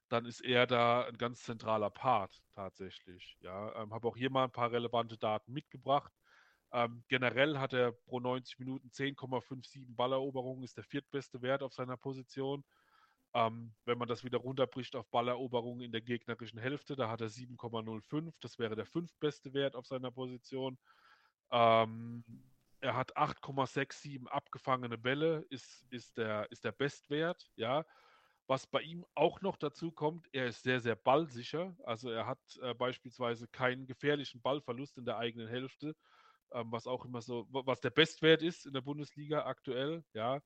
dann 0.08 0.26
ist 0.26 0.40
er 0.40 0.66
da 0.66 1.04
ein 1.06 1.16
ganz 1.16 1.42
zentraler 1.42 1.90
Part 1.90 2.42
tatsächlich. 2.54 3.36
Ja, 3.40 3.82
ähm, 3.82 3.92
habe 3.92 4.08
auch 4.08 4.16
hier 4.16 4.30
mal 4.30 4.44
ein 4.44 4.52
paar 4.52 4.72
relevante 4.72 5.16
Daten 5.16 5.52
mitgebracht. 5.52 6.12
Ähm, 6.72 7.04
generell 7.08 7.58
hat 7.58 7.72
er 7.74 7.92
pro 7.92 8.20
90 8.20 8.58
Minuten 8.58 8.88
10,57 8.88 9.94
Balleroberungen, 9.94 10.64
ist 10.64 10.76
der 10.76 10.84
viertbeste 10.84 11.42
Wert 11.42 11.62
auf 11.62 11.74
seiner 11.74 11.96
Position. 11.96 12.64
Ähm, 13.34 13.74
wenn 13.84 13.98
man 13.98 14.08
das 14.08 14.24
wieder 14.24 14.38
runterbricht 14.38 14.94
auf 14.96 15.08
Balleroberungen 15.08 15.82
in 15.82 15.92
der 15.92 16.02
gegnerischen 16.02 16.58
Hälfte, 16.58 16.96
da 16.96 17.08
hat 17.08 17.20
er 17.20 17.30
7,05. 17.30 18.32
Das 18.40 18.58
wäre 18.58 18.76
der 18.76 18.86
fünftbeste 18.86 19.54
Wert 19.54 19.74
auf 19.74 19.86
seiner 19.86 20.10
Position. 20.10 20.78
Ähm, 21.50 22.24
er 22.80 22.96
hat 22.96 23.16
8,67 23.16 24.26
abgefangene 24.26 24.98
Bälle, 24.98 25.46
ist, 25.50 25.86
ist, 25.90 26.18
der, 26.18 26.50
ist 26.50 26.64
der 26.64 26.72
Bestwert, 26.72 27.50
ja. 27.56 27.86
Was 28.52 28.66
bei 28.66 28.82
ihm 28.82 29.06
auch 29.14 29.40
noch 29.40 29.56
dazu 29.56 29.90
kommt, 29.90 30.28
er 30.30 30.48
ist 30.48 30.62
sehr, 30.62 30.78
sehr 30.78 30.94
ballsicher. 30.94 31.74
Also 31.84 32.10
er 32.10 32.26
hat 32.26 32.38
äh, 32.60 32.74
beispielsweise 32.74 33.48
keinen 33.48 33.86
gefährlichen 33.86 34.42
Ballverlust 34.42 34.98
in 34.98 35.06
der 35.06 35.16
eigenen 35.16 35.48
Hälfte, 35.48 35.96
ähm, 36.52 36.70
was 36.70 36.86
auch 36.86 37.06
immer 37.06 37.22
so, 37.22 37.46
was 37.50 37.80
der 37.80 37.88
Bestwert 37.88 38.42
ist 38.42 38.66
in 38.66 38.74
der 38.74 38.82
Bundesliga 38.82 39.46
aktuell, 39.46 40.04
ja. 40.12 40.42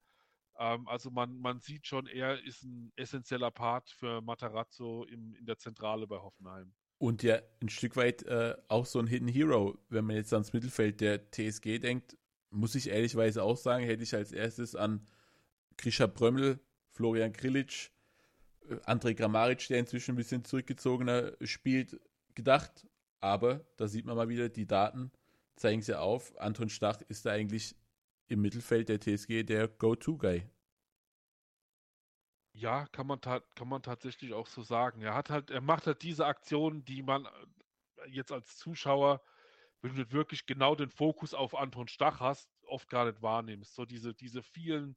Ähm, 0.56 0.86
also 0.86 1.10
man, 1.10 1.36
man 1.40 1.58
sieht 1.58 1.88
schon, 1.88 2.06
er 2.06 2.40
ist 2.44 2.62
ein 2.62 2.92
essentieller 2.94 3.50
Part 3.50 3.90
für 3.90 4.20
Matarazzo 4.20 5.02
im, 5.06 5.34
in 5.34 5.44
der 5.44 5.58
Zentrale 5.58 6.06
bei 6.06 6.18
Hoffenheim. 6.18 6.72
Und 6.98 7.24
ja, 7.24 7.40
ein 7.60 7.70
Stück 7.70 7.96
weit 7.96 8.22
äh, 8.22 8.54
auch 8.68 8.86
so 8.86 9.00
ein 9.00 9.08
Hidden 9.08 9.26
Hero, 9.26 9.80
wenn 9.88 10.04
man 10.04 10.14
jetzt 10.14 10.32
ans 10.32 10.52
Mittelfeld 10.52 11.00
der 11.00 11.32
TSG 11.32 11.80
denkt, 11.80 12.16
muss 12.50 12.76
ich 12.76 12.88
ehrlichweise 12.88 13.42
auch 13.42 13.56
sagen, 13.56 13.84
hätte 13.84 14.04
ich 14.04 14.14
als 14.14 14.30
erstes 14.30 14.76
an 14.76 15.08
Grisha 15.76 16.06
Brömmel, 16.06 16.60
Florian 16.92 17.32
Grilic, 17.32 17.90
äh, 18.68 18.74
André 18.86 19.14
Grammaric, 19.14 19.66
der 19.68 19.78
inzwischen 19.78 20.12
ein 20.12 20.16
bisschen 20.16 20.44
zurückgezogener 20.44 21.32
spielt, 21.42 22.00
gedacht. 22.34 22.86
Aber 23.20 23.64
da 23.76 23.88
sieht 23.88 24.04
man 24.04 24.16
mal 24.16 24.28
wieder, 24.28 24.48
die 24.48 24.66
Daten 24.66 25.10
zeigen 25.56 25.82
sie 25.82 25.98
auf. 25.98 26.38
Anton 26.38 26.68
Stach 26.68 27.00
ist 27.08 27.26
da 27.26 27.32
eigentlich 27.32 27.74
im 28.28 28.42
Mittelfeld 28.42 28.88
der 28.88 29.00
TSG 29.00 29.44
der 29.44 29.68
Go-To-Guy. 29.68 30.44
Ja, 32.52 32.86
kann 32.86 33.06
man, 33.06 33.20
kann 33.20 33.68
man 33.68 33.82
tatsächlich 33.82 34.32
auch 34.32 34.46
so 34.46 34.62
sagen. 34.62 35.02
Er 35.02 35.14
hat 35.14 35.30
halt, 35.30 35.50
er 35.50 35.60
macht 35.60 35.86
halt 35.86 36.02
diese 36.02 36.26
Aktionen, 36.26 36.84
die 36.84 37.02
man 37.02 37.26
äh, 37.26 38.08
jetzt 38.08 38.32
als 38.32 38.56
Zuschauer, 38.56 39.22
wenn 39.82 39.94
du 39.94 40.10
wirklich 40.12 40.46
genau 40.46 40.74
den 40.74 40.90
Fokus 40.90 41.34
auf 41.34 41.54
Anton 41.54 41.88
Stach 41.88 42.20
hast, 42.20 42.48
oft 42.66 42.88
gar 42.88 43.04
nicht 43.04 43.22
wahrnimmst. 43.22 43.74
So 43.74 43.84
diese, 43.84 44.14
diese 44.14 44.42
vielen, 44.42 44.96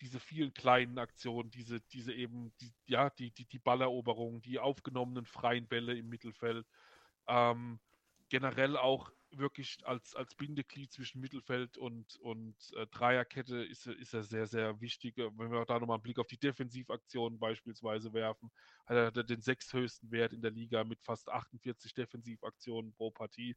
diese 0.00 0.20
vielen 0.20 0.54
kleinen 0.54 0.98
Aktionen, 0.98 1.50
diese, 1.50 1.80
diese 1.80 2.12
eben, 2.12 2.52
die, 2.60 2.72
ja, 2.86 3.10
die, 3.10 3.30
die, 3.30 3.44
die 3.46 3.58
Balleroberungen, 3.58 4.42
die 4.42 4.58
aufgenommenen 4.58 5.26
freien 5.26 5.66
Bälle 5.66 5.96
im 5.96 6.08
Mittelfeld. 6.08 6.66
Ähm, 7.26 7.80
generell 8.28 8.76
auch 8.76 9.12
wirklich 9.32 9.78
als, 9.84 10.14
als 10.14 10.34
Bindeglied 10.34 10.92
zwischen 10.92 11.20
Mittelfeld 11.20 11.78
und, 11.78 12.16
und 12.20 12.56
äh, 12.76 12.86
Dreierkette 12.86 13.62
ist, 13.62 13.86
ist 13.86 14.14
er 14.14 14.22
sehr, 14.22 14.46
sehr 14.46 14.80
wichtig. 14.80 15.16
Wenn 15.16 15.52
wir 15.52 15.64
da 15.64 15.78
nochmal 15.78 15.96
einen 15.96 16.02
Blick 16.02 16.18
auf 16.18 16.26
die 16.26 16.38
Defensivaktionen 16.38 17.38
beispielsweise 17.38 18.12
werfen, 18.12 18.50
hat 18.86 18.96
er, 18.96 19.06
hat 19.06 19.16
er 19.16 19.24
den 19.24 19.40
sechsthöchsten 19.40 20.10
Wert 20.10 20.32
in 20.32 20.42
der 20.42 20.50
Liga 20.50 20.82
mit 20.84 21.00
fast 21.02 21.28
48 21.28 21.94
Defensivaktionen 21.94 22.92
pro 22.92 23.10
Partie. 23.10 23.56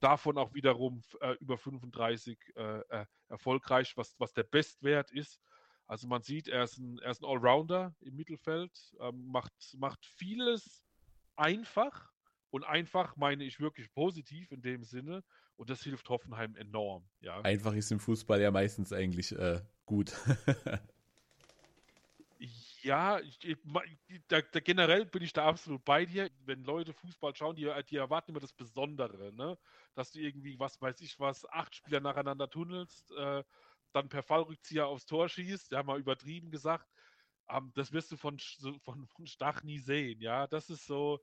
Davon 0.00 0.36
auch 0.36 0.52
wiederum 0.52 1.02
äh, 1.20 1.32
über 1.40 1.56
35 1.56 2.38
äh, 2.56 2.80
äh, 2.80 3.06
erfolgreich, 3.28 3.96
was, 3.96 4.14
was 4.18 4.34
der 4.34 4.42
Bestwert 4.42 5.10
ist. 5.12 5.40
Also 5.86 6.06
man 6.06 6.22
sieht, 6.22 6.48
er 6.48 6.64
ist 6.64 6.78
ein, 6.78 6.98
er 6.98 7.10
ist 7.10 7.22
ein 7.22 7.26
Allrounder 7.26 7.94
im 8.00 8.16
Mittelfeld, 8.16 8.72
ähm, 9.00 9.26
macht, 9.26 9.52
macht 9.76 10.04
vieles 10.06 10.82
einfach, 11.36 12.14
und 12.54 12.62
einfach 12.62 13.16
meine 13.16 13.42
ich 13.42 13.58
wirklich 13.58 13.92
positiv 13.92 14.52
in 14.52 14.62
dem 14.62 14.84
Sinne. 14.84 15.24
Und 15.56 15.70
das 15.70 15.82
hilft 15.82 16.08
Hoffenheim 16.08 16.54
enorm. 16.54 17.04
Ja. 17.18 17.40
Einfach 17.40 17.74
ist 17.74 17.90
im 17.90 17.98
Fußball 17.98 18.40
ja 18.40 18.52
meistens 18.52 18.92
eigentlich 18.92 19.32
äh, 19.32 19.60
gut. 19.84 20.12
ja, 22.82 23.18
ich, 23.18 23.40
da, 24.28 24.40
da, 24.40 24.60
generell 24.60 25.04
bin 25.04 25.24
ich 25.24 25.32
da 25.32 25.46
absolut 25.46 25.84
bei 25.84 26.06
dir. 26.06 26.30
Wenn 26.44 26.62
Leute 26.62 26.92
Fußball 26.92 27.34
schauen, 27.34 27.56
die, 27.56 27.68
die 27.90 27.96
erwarten 27.96 28.30
immer 28.30 28.38
das 28.38 28.52
Besondere, 28.52 29.32
ne? 29.32 29.58
Dass 29.96 30.12
du 30.12 30.20
irgendwie, 30.20 30.56
was 30.56 30.80
weiß 30.80 31.00
ich 31.00 31.18
was, 31.18 31.50
acht 31.50 31.74
Spieler 31.74 31.98
nacheinander 31.98 32.48
tunnelst, 32.48 33.10
äh, 33.18 33.42
dann 33.94 34.08
per 34.08 34.22
Fallrückzieher 34.22 34.86
aufs 34.86 35.06
Tor 35.06 35.28
schießt, 35.28 35.72
ja, 35.72 35.82
mal 35.82 35.98
übertrieben 35.98 36.50
gesagt. 36.50 36.88
Ähm, 37.48 37.72
das 37.74 37.92
wirst 37.92 38.12
du 38.12 38.16
von, 38.16 38.38
von, 38.82 39.06
von 39.06 39.26
Stach 39.26 39.62
nie 39.62 39.78
sehen, 39.78 40.20
ja. 40.20 40.46
Das 40.46 40.70
ist 40.70 40.86
so, 40.86 41.20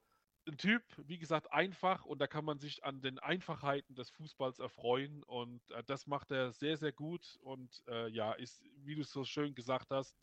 ein 0.47 0.57
Typ, 0.57 0.83
wie 1.05 1.17
gesagt, 1.17 1.51
einfach 1.51 2.05
und 2.05 2.19
da 2.19 2.27
kann 2.27 2.45
man 2.45 2.59
sich 2.59 2.83
an 2.83 3.01
den 3.01 3.19
Einfachheiten 3.19 3.95
des 3.95 4.09
Fußballs 4.09 4.59
erfreuen 4.59 5.23
und 5.23 5.61
äh, 5.71 5.83
das 5.85 6.07
macht 6.07 6.31
er 6.31 6.51
sehr, 6.51 6.77
sehr 6.77 6.91
gut 6.91 7.37
und 7.41 7.83
äh, 7.87 8.09
ja, 8.09 8.33
ist, 8.33 8.63
wie 8.77 8.95
du 8.95 9.03
so 9.03 9.23
schön 9.23 9.53
gesagt 9.53 9.91
hast, 9.91 10.17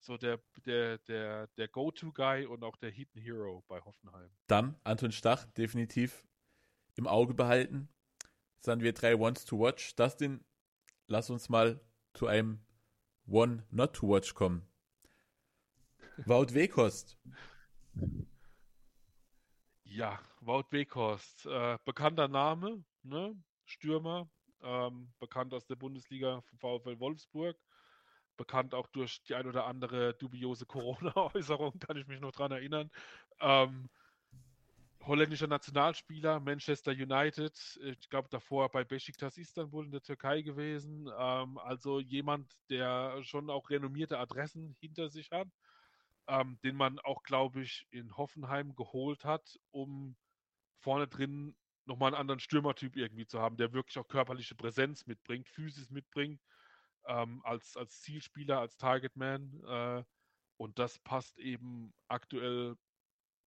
so 0.00 0.16
der, 0.16 0.40
der, 0.64 0.98
der, 0.98 1.48
der 1.48 1.68
Go-To-Guy 1.68 2.46
und 2.46 2.62
auch 2.64 2.76
der 2.76 2.90
Hidden 2.90 3.20
Hero 3.20 3.64
bei 3.68 3.80
Hoffenheim. 3.80 4.30
Dann 4.46 4.78
Anton 4.84 5.12
Stach 5.12 5.44
definitiv 5.52 6.26
im 6.94 7.06
Auge 7.06 7.34
behalten. 7.34 7.88
Dann 8.62 8.80
wir 8.80 8.92
drei 8.92 9.16
Ones 9.16 9.44
to 9.44 9.58
Watch. 9.58 9.94
Dustin, 9.96 10.44
lass 11.08 11.30
uns 11.30 11.48
mal 11.48 11.80
zu 12.18 12.26
einem 12.26 12.58
One 13.28 13.64
Not 13.70 13.94
to 13.94 14.08
Watch 14.08 14.34
kommen. 14.34 14.66
Wout 16.26 16.52
Wekost. 16.52 17.16
Ja, 19.84 20.18
Wout 20.40 20.64
Weghorst, 20.70 21.46
äh, 21.46 21.78
bekannter 21.84 22.26
Name, 22.26 22.84
ne? 23.04 23.40
Stürmer, 23.66 24.28
ähm, 24.62 25.12
bekannt 25.20 25.54
aus 25.54 25.64
der 25.66 25.76
Bundesliga 25.76 26.42
VfL 26.58 26.98
Wolfsburg, 26.98 27.56
bekannt 28.36 28.74
auch 28.74 28.88
durch 28.88 29.22
die 29.22 29.36
ein 29.36 29.46
oder 29.46 29.66
andere 29.66 30.14
dubiose 30.14 30.66
Corona-Äußerung, 30.66 31.78
kann 31.88 31.96
ich 31.96 32.08
mich 32.08 32.20
noch 32.20 32.32
dran 32.32 32.50
erinnern. 32.50 32.90
Ähm, 33.38 33.88
holländischer 35.08 35.48
Nationalspieler, 35.48 36.40
Manchester 36.40 36.92
United, 36.92 37.80
ich 37.82 38.08
glaube 38.08 38.28
davor 38.30 38.70
bei 38.70 38.84
Besiktas 38.84 39.38
Istanbul 39.38 39.86
in 39.86 39.90
der 39.90 40.02
Türkei 40.02 40.42
gewesen. 40.42 41.10
Ähm, 41.18 41.58
also 41.58 41.98
jemand, 42.00 42.52
der 42.70 43.22
schon 43.24 43.50
auch 43.50 43.70
renommierte 43.70 44.18
Adressen 44.18 44.76
hinter 44.80 45.08
sich 45.08 45.30
hat 45.30 45.48
ähm, 46.28 46.58
den 46.62 46.76
man 46.76 46.98
auch, 47.00 47.22
glaube 47.22 47.62
ich, 47.62 47.86
in 47.90 48.16
Hoffenheim 48.16 48.76
geholt 48.76 49.24
hat, 49.24 49.58
um 49.70 50.16
vorne 50.80 51.08
drin 51.08 51.56
nochmal 51.86 52.08
einen 52.08 52.20
anderen 52.20 52.40
Stürmertyp 52.40 52.96
irgendwie 52.96 53.26
zu 53.26 53.40
haben, 53.40 53.56
der 53.56 53.72
wirklich 53.72 53.98
auch 53.98 54.06
körperliche 54.06 54.54
Präsenz 54.54 55.06
mitbringt, 55.06 55.48
Physis 55.48 55.90
mitbringt, 55.90 56.40
ähm, 57.06 57.40
als, 57.44 57.76
als 57.76 58.02
Zielspieler, 58.02 58.60
als 58.60 58.76
Targetman. 58.76 59.62
Äh, 59.66 60.04
und 60.58 60.78
das 60.78 60.98
passt 60.98 61.38
eben 61.38 61.94
aktuell 62.08 62.76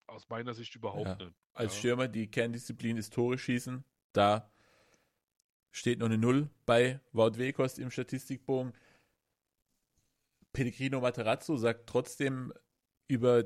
aus 0.08 0.30
meiner 0.30 0.54
Sicht 0.54 0.76
überhaupt 0.76 1.08
ja. 1.08 1.16
nicht. 1.16 1.36
Als 1.54 1.74
ja. 1.74 1.80
Stürmer, 1.80 2.08
die 2.08 2.30
Kerndisziplin 2.30 2.98
ist 2.98 3.14
Tore 3.14 3.38
schießen. 3.38 3.84
Da 4.14 4.52
steht 5.72 6.00
noch 6.00 6.08
eine 6.08 6.18
Null 6.18 6.50
bei 6.66 7.00
Wout 7.12 7.38
Wekost 7.38 7.80
im 7.80 7.92
Statistikbogen. 7.92 8.74
Pellegrino 10.54 11.00
Materazzo 11.00 11.56
sagt 11.56 11.88
trotzdem 11.88 12.54
über 13.08 13.46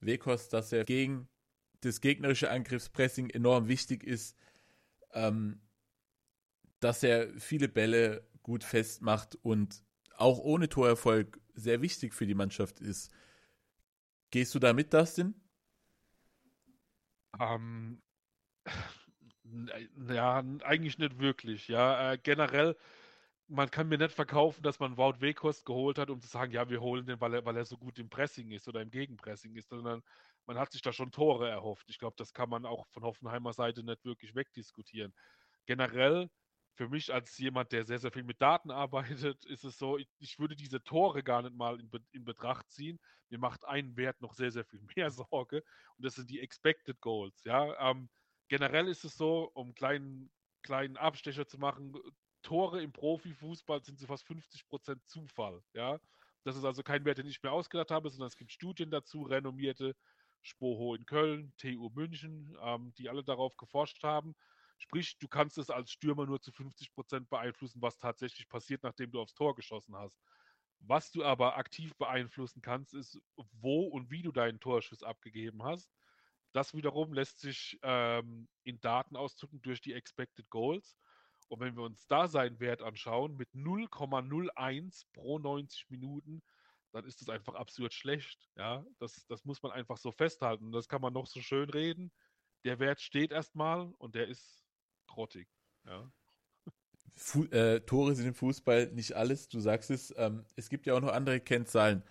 Wekost, 0.00 0.52
dass 0.52 0.72
er 0.72 0.84
gegen 0.84 1.28
das 1.80 2.00
gegnerische 2.00 2.50
Angriffspressing 2.50 3.30
enorm 3.30 3.68
wichtig 3.68 4.04
ist, 4.04 4.36
ähm, 5.12 5.60
dass 6.80 7.02
er 7.02 7.28
viele 7.38 7.68
Bälle 7.68 8.26
gut 8.42 8.64
festmacht 8.64 9.36
und 9.42 9.82
auch 10.16 10.38
ohne 10.38 10.68
Torerfolg 10.68 11.40
sehr 11.54 11.82
wichtig 11.82 12.14
für 12.14 12.26
die 12.26 12.34
Mannschaft 12.34 12.80
ist. 12.80 13.10
Gehst 14.30 14.54
du 14.54 14.58
da 14.58 14.72
mit, 14.72 14.92
Dustin? 14.92 15.34
Ähm, 17.40 18.02
ja, 20.08 20.38
eigentlich 20.64 20.98
nicht 20.98 21.18
wirklich. 21.18 21.68
Ja, 21.68 22.12
äh, 22.12 22.18
generell, 22.18 22.76
man 23.48 23.70
kann 23.70 23.88
mir 23.88 23.98
nicht 23.98 24.12
verkaufen, 24.14 24.62
dass 24.62 24.80
man 24.80 24.96
Wout 24.96 25.20
Wekost 25.20 25.64
geholt 25.66 25.98
hat, 25.98 26.10
um 26.10 26.20
zu 26.20 26.28
sagen, 26.28 26.52
ja, 26.52 26.68
wir 26.68 26.80
holen 26.80 27.06
den, 27.06 27.20
weil 27.20 27.34
er, 27.34 27.44
weil 27.44 27.56
er 27.56 27.64
so 27.64 27.78
gut 27.78 27.98
im 27.98 28.10
Pressing 28.10 28.50
ist 28.50 28.68
oder 28.68 28.82
im 28.82 28.90
Gegenpressing 28.90 29.54
ist, 29.56 29.68
sondern 29.70 30.02
man 30.46 30.58
hat 30.58 30.72
sich 30.72 30.82
da 30.82 30.92
schon 30.92 31.12
Tore 31.12 31.48
erhofft. 31.48 31.88
Ich 31.90 31.98
glaube, 31.98 32.16
das 32.18 32.32
kann 32.32 32.50
man 32.50 32.66
auch 32.66 32.86
von 32.88 33.04
Hoffenheimer 33.04 33.52
Seite 33.52 33.84
nicht 33.84 34.04
wirklich 34.04 34.34
wegdiskutieren. 34.34 35.14
Generell, 35.66 36.30
für 36.76 36.88
mich 36.88 37.12
als 37.12 37.36
jemand, 37.38 37.72
der 37.72 37.84
sehr, 37.84 37.98
sehr 37.98 38.12
viel 38.12 38.22
mit 38.22 38.40
Daten 38.40 38.70
arbeitet, 39.26 39.44
ist 39.46 39.64
es 39.64 39.78
so, 39.78 39.98
ich, 39.98 40.08
ich 40.18 40.38
würde 40.38 40.54
diese 40.54 40.82
Tore 40.84 41.22
gar 41.22 41.42
nicht 41.42 41.56
mal 41.56 41.80
in, 41.80 41.90
in, 42.12 42.24
Betracht 42.24 42.70
ziehen. 42.70 43.00
Mir 43.30 43.38
macht 43.38 43.64
ein 43.64 43.96
Wert 43.96 44.20
noch 44.20 44.34
sehr, 44.34 44.52
sehr 44.52 44.64
viel 44.64 44.80
mehr 44.96 45.10
Sorge 45.10 45.64
und 45.96 46.04
das 46.04 46.14
sind 46.14 46.30
die 46.30 46.40
Expected 46.40 47.00
Goals. 47.00 47.42
Ja, 47.44 47.90
ähm, 47.90 48.08
generell 48.48 48.88
ist 48.88 49.04
es 49.04 49.16
so, 49.16 49.50
um 49.54 49.68
einen 49.68 49.74
kleinen, 49.74 50.30
kleinen 50.62 50.96
Abstecher 50.96 51.46
zu 51.46 51.58
machen, 51.58 51.94
Tore 52.42 52.80
im 52.82 52.92
Profifußball 52.92 53.82
sind 53.82 53.98
zu 53.98 54.06
fast 54.06 54.24
50% 54.26 55.04
Zufall. 55.06 55.62
Ja, 55.72 55.98
das 56.44 56.56
ist 56.56 56.64
also 56.64 56.84
kein 56.84 57.04
Wert, 57.04 57.18
den 57.18 57.26
ich 57.26 57.42
mir 57.42 57.50
ausgedacht 57.50 57.90
habe, 57.90 58.08
sondern 58.10 58.28
es 58.28 58.36
gibt 58.36 58.52
Studien 58.52 58.90
dazu, 58.90 59.22
renommierte 59.22 59.96
Spoho 60.42 60.94
in 60.94 61.04
Köln, 61.06 61.52
TU 61.56 61.90
München, 61.90 62.56
ähm, 62.62 62.92
die 62.98 63.08
alle 63.08 63.24
darauf 63.24 63.56
geforscht 63.56 64.04
haben. 64.04 64.36
Sprich, 64.78 65.18
du 65.18 65.28
kannst 65.28 65.58
es 65.58 65.70
als 65.70 65.90
Stürmer 65.90 66.26
nur 66.26 66.40
zu 66.40 66.52
50 66.52 66.92
Prozent 66.92 67.28
beeinflussen, 67.30 67.80
was 67.82 67.98
tatsächlich 67.98 68.48
passiert, 68.48 68.82
nachdem 68.82 69.10
du 69.10 69.20
aufs 69.20 69.34
Tor 69.34 69.54
geschossen 69.54 69.96
hast. 69.96 70.20
Was 70.80 71.10
du 71.10 71.24
aber 71.24 71.56
aktiv 71.56 71.94
beeinflussen 71.96 72.60
kannst, 72.60 72.94
ist, 72.94 73.20
wo 73.52 73.86
und 73.86 74.10
wie 74.10 74.22
du 74.22 74.32
deinen 74.32 74.60
Torschuss 74.60 75.02
abgegeben 75.02 75.62
hast. 75.62 75.90
Das 76.52 76.74
wiederum 76.74 77.12
lässt 77.12 77.40
sich 77.40 77.78
ähm, 77.82 78.48
in 78.64 78.80
Daten 78.80 79.16
ausdrücken 79.16 79.60
durch 79.62 79.80
die 79.80 79.94
Expected 79.94 80.48
Goals. 80.50 80.96
Und 81.48 81.60
wenn 81.60 81.76
wir 81.76 81.82
uns 81.82 82.06
da 82.06 82.28
seinen 82.28 82.60
Wert 82.60 82.82
anschauen, 82.82 83.36
mit 83.36 83.50
0,01 83.52 85.04
pro 85.12 85.38
90 85.38 85.90
Minuten, 85.90 86.42
dann 86.92 87.04
ist 87.04 87.20
das 87.20 87.28
einfach 87.28 87.54
absurd 87.54 87.92
schlecht. 87.92 88.48
Ja, 88.56 88.84
das, 88.98 89.26
das 89.26 89.44
muss 89.44 89.62
man 89.62 89.72
einfach 89.72 89.96
so 89.98 90.12
festhalten. 90.12 90.72
Das 90.72 90.88
kann 90.88 91.02
man 91.02 91.12
noch 91.12 91.26
so 91.26 91.40
schön 91.40 91.70
reden. 91.70 92.12
Der 92.64 92.78
Wert 92.78 93.00
steht 93.00 93.32
erstmal 93.32 93.92
und 93.98 94.14
der 94.14 94.28
ist 94.28 94.65
grottig. 95.16 95.48
Ja. 95.86 96.12
Fu 97.16 97.44
äh, 97.44 97.80
Tore 97.80 98.14
sind 98.14 98.26
im 98.26 98.34
Fußball 98.34 98.92
nicht 98.92 99.14
alles, 99.14 99.48
du 99.48 99.60
sagst 99.60 99.90
es. 99.90 100.14
Ähm, 100.16 100.44
es 100.54 100.68
gibt 100.68 100.86
ja 100.86 100.94
auch 100.94 101.00
noch 101.00 101.12
andere 101.12 101.40
Kennzahlen. 101.40 102.02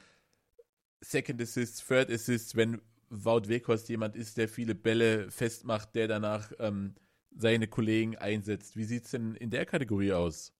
Second 1.01 1.39
Assist, 1.39 1.87
Third 1.87 2.09
Assist, 2.09 2.55
wenn 2.55 2.81
Wout 3.09 3.47
Weghorst 3.47 3.87
jemand 3.89 4.15
ist, 4.15 4.37
der 4.37 4.49
viele 4.49 4.73
Bälle 4.73 5.29
festmacht, 5.29 5.93
der 5.93 6.07
danach 6.07 6.51
ähm, 6.57 6.95
seine 7.35 7.67
Kollegen 7.67 8.17
einsetzt. 8.17 8.75
Wie 8.75 8.85
sieht 8.85 9.05
es 9.05 9.11
denn 9.11 9.35
in 9.35 9.51
der 9.51 9.67
Kategorie 9.67 10.13
aus? 10.13 10.54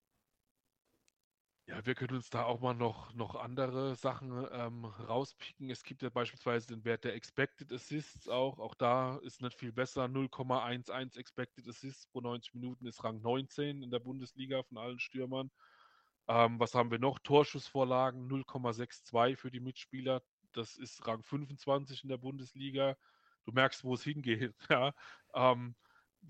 Ja, 1.67 1.83
wir 1.83 1.95
können 1.95 2.15
uns 2.15 2.29
da 2.29 2.43
auch 2.43 2.59
mal 2.59 2.75
noch, 2.75 3.11
noch 3.15 3.33
andere 3.35 3.95
Sachen 3.95 4.31
ähm, 4.51 4.85
rauspicken. 4.85 5.71
Es 5.71 5.81
gibt 5.83 6.03
ja 6.03 6.09
beispielsweise 6.11 6.67
den 6.67 6.85
Wert 6.85 7.03
der 7.03 7.15
Expected 7.15 7.71
Assists 7.73 8.27
auch. 8.29 8.59
Auch 8.59 8.75
da 8.75 9.17
ist 9.17 9.41
nicht 9.41 9.57
viel 9.57 9.71
besser. 9.73 10.07
0,11 10.07 11.15
Expected 11.17 11.67
Assists 11.67 12.05
pro 12.05 12.21
90 12.21 12.53
Minuten 12.53 12.85
ist 12.85 13.03
Rang 13.03 13.19
19 13.19 13.81
in 13.81 13.89
der 13.89 13.99
Bundesliga 13.99 14.61
von 14.61 14.77
allen 14.77 14.99
Stürmern. 14.99 15.49
Ähm, 16.27 16.59
was 16.59 16.75
haben 16.75 16.91
wir 16.91 16.99
noch? 16.99 17.17
Torschussvorlagen 17.19 18.27
0,62 18.27 19.35
für 19.37 19.49
die 19.51 19.59
Mitspieler. 19.59 20.21
Das 20.53 20.77
ist 20.77 21.05
Rang 21.07 21.23
25 21.23 22.03
in 22.03 22.09
der 22.09 22.17
Bundesliga. 22.17 22.95
Du 23.43 23.51
merkst, 23.51 23.83
wo 23.83 23.95
es 23.95 24.03
hingeht. 24.03 24.55
Ja. 24.69 24.93
Ähm, 25.33 25.75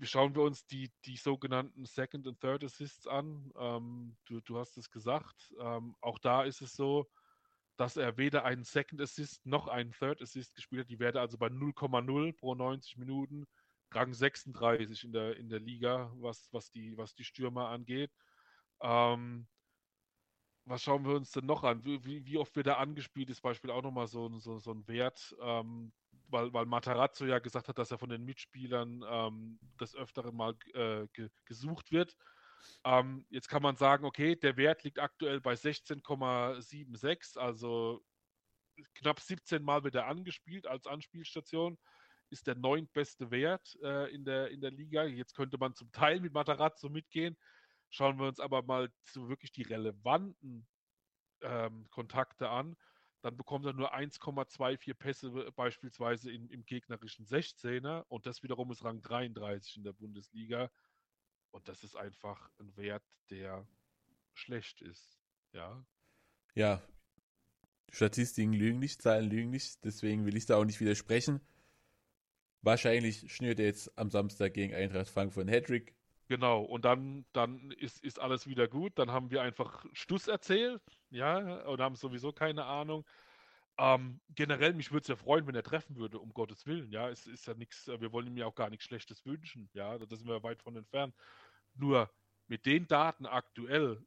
schauen 0.02 0.34
wir 0.34 0.42
uns 0.42 0.66
die, 0.66 0.90
die 1.04 1.16
sogenannten 1.16 1.84
Second 1.84 2.26
und 2.26 2.40
Third 2.40 2.64
Assists 2.64 3.06
an. 3.06 3.52
Ähm, 3.56 4.16
du, 4.26 4.40
du 4.40 4.58
hast 4.58 4.76
es 4.76 4.90
gesagt. 4.90 5.54
Ähm, 5.60 5.94
auch 6.00 6.18
da 6.18 6.42
ist 6.44 6.60
es 6.60 6.74
so, 6.74 7.06
dass 7.76 7.96
er 7.96 8.16
weder 8.16 8.44
einen 8.44 8.64
Second 8.64 9.00
Assist 9.00 9.44
noch 9.46 9.68
einen 9.68 9.92
Third 9.92 10.22
Assist 10.22 10.54
gespielt 10.54 10.82
hat. 10.82 10.90
Die 10.90 10.98
werde 10.98 11.20
also 11.20 11.38
bei 11.38 11.48
0,0 11.48 12.32
pro 12.34 12.54
90 12.54 12.96
Minuten. 12.96 13.46
Rang 13.92 14.12
36 14.12 15.04
in 15.04 15.12
der, 15.12 15.36
in 15.36 15.48
der 15.48 15.60
Liga, 15.60 16.12
was, 16.16 16.48
was, 16.52 16.70
die, 16.70 16.96
was 16.96 17.14
die 17.14 17.24
Stürmer 17.24 17.68
angeht. 17.68 18.10
Ähm, 18.80 19.46
was 20.64 20.82
schauen 20.82 21.06
wir 21.06 21.14
uns 21.14 21.30
denn 21.30 21.46
noch 21.46 21.62
an? 21.62 21.84
Wie, 21.84 22.26
wie 22.26 22.38
oft 22.38 22.56
wird 22.56 22.66
er 22.66 22.78
angespielt, 22.78 23.30
ist 23.30 23.40
Beispiel 23.40 23.70
auch 23.70 23.82
nochmal 23.82 24.08
so, 24.08 24.28
so, 24.40 24.58
so 24.58 24.72
ein 24.72 24.86
Wert. 24.88 25.34
Ähm, 25.40 25.92
weil, 26.28 26.52
weil 26.52 26.66
Matarazzo 26.66 27.24
ja 27.26 27.38
gesagt 27.38 27.68
hat, 27.68 27.78
dass 27.78 27.90
er 27.90 27.98
von 27.98 28.08
den 28.08 28.24
Mitspielern 28.24 29.04
ähm, 29.08 29.58
des 29.80 29.94
Öfteren 29.94 30.36
mal 30.36 30.54
äh, 30.74 31.06
ge 31.12 31.28
gesucht 31.44 31.92
wird. 31.92 32.16
Ähm, 32.84 33.26
jetzt 33.30 33.48
kann 33.48 33.62
man 33.62 33.76
sagen, 33.76 34.04
okay, 34.04 34.36
der 34.36 34.56
Wert 34.56 34.84
liegt 34.84 34.98
aktuell 34.98 35.40
bei 35.40 35.54
16,76, 35.54 37.38
also 37.38 38.02
knapp 38.94 39.20
17 39.20 39.62
Mal 39.62 39.84
wird 39.84 39.94
er 39.94 40.06
angespielt 40.06 40.66
als 40.66 40.86
Anspielstation. 40.86 41.78
Ist 42.28 42.48
der 42.48 42.56
neuntbeste 42.56 43.30
Wert 43.30 43.78
äh, 43.82 44.12
in, 44.12 44.24
der, 44.24 44.50
in 44.50 44.60
der 44.60 44.72
Liga. 44.72 45.04
Jetzt 45.04 45.36
könnte 45.36 45.58
man 45.58 45.74
zum 45.74 45.92
Teil 45.92 46.20
mit 46.20 46.32
Matarazzo 46.32 46.88
mitgehen. 46.88 47.36
Schauen 47.90 48.18
wir 48.18 48.26
uns 48.26 48.40
aber 48.40 48.62
mal 48.62 48.90
so 49.02 49.28
wirklich 49.28 49.52
die 49.52 49.62
relevanten 49.62 50.66
ähm, 51.42 51.86
Kontakte 51.90 52.50
an 52.50 52.76
dann 53.26 53.36
bekommt 53.36 53.66
er 53.66 53.72
nur 53.72 53.92
1,24 53.92 54.94
Pässe 54.94 55.30
beispielsweise 55.56 56.30
in, 56.30 56.48
im 56.48 56.64
gegnerischen 56.64 57.26
16er 57.26 58.04
und 58.06 58.24
das 58.24 58.44
wiederum 58.44 58.70
ist 58.70 58.84
Rang 58.84 59.02
33 59.02 59.78
in 59.78 59.82
der 59.82 59.92
Bundesliga. 59.92 60.70
Und 61.50 61.66
das 61.66 61.82
ist 61.82 61.96
einfach 61.96 62.48
ein 62.60 62.76
Wert, 62.76 63.02
der 63.30 63.66
schlecht 64.32 64.80
ist. 64.80 65.18
Ja. 65.50 65.84
Ja. 66.54 66.80
Statistiken 67.90 68.52
lügen 68.52 68.78
nicht, 68.78 69.02
Zahlen 69.02 69.28
lügen 69.28 69.50
nicht, 69.50 69.84
deswegen 69.84 70.24
will 70.24 70.36
ich 70.36 70.46
da 70.46 70.58
auch 70.58 70.64
nicht 70.64 70.78
widersprechen. 70.78 71.40
Wahrscheinlich 72.62 73.32
schnürt 73.32 73.58
er 73.58 73.66
jetzt 73.66 73.98
am 73.98 74.08
Samstag 74.08 74.54
gegen 74.54 74.72
Eintracht 74.72 75.08
Frankfurt 75.08 75.48
einen 75.48 75.54
Hattrick. 75.56 75.95
Genau, 76.28 76.62
und 76.62 76.84
dann, 76.84 77.24
dann 77.32 77.70
ist, 77.72 78.02
ist 78.02 78.18
alles 78.20 78.46
wieder 78.48 78.66
gut. 78.68 78.98
Dann 78.98 79.10
haben 79.12 79.30
wir 79.30 79.42
einfach 79.42 79.84
Stuss 79.92 80.26
erzählt, 80.26 80.82
ja, 81.10 81.62
und 81.66 81.80
haben 81.80 81.94
sowieso 81.94 82.32
keine 82.32 82.64
Ahnung. 82.64 83.06
Ähm, 83.78 84.20
generell, 84.30 84.72
mich 84.74 84.90
würde 84.90 85.02
es 85.02 85.08
ja 85.08 85.16
freuen, 85.16 85.46
wenn 85.46 85.54
er 85.54 85.62
treffen 85.62 85.96
würde, 85.96 86.18
um 86.18 86.32
Gottes 86.32 86.66
Willen, 86.66 86.90
ja. 86.92 87.08
Es 87.10 87.26
ist 87.26 87.46
ja 87.46 87.54
nichts, 87.54 87.86
wir 87.88 88.12
wollen 88.12 88.26
ihm 88.28 88.36
ja 88.38 88.46
auch 88.46 88.54
gar 88.54 88.70
nichts 88.70 88.86
Schlechtes 88.86 89.24
wünschen, 89.26 89.70
ja. 89.74 89.98
Da 89.98 90.16
sind 90.16 90.26
wir 90.28 90.42
weit 90.42 90.62
von 90.62 90.76
entfernt. 90.76 91.14
Nur 91.74 92.10
mit 92.48 92.66
den 92.66 92.88
Daten 92.88 93.26
aktuell 93.26 94.04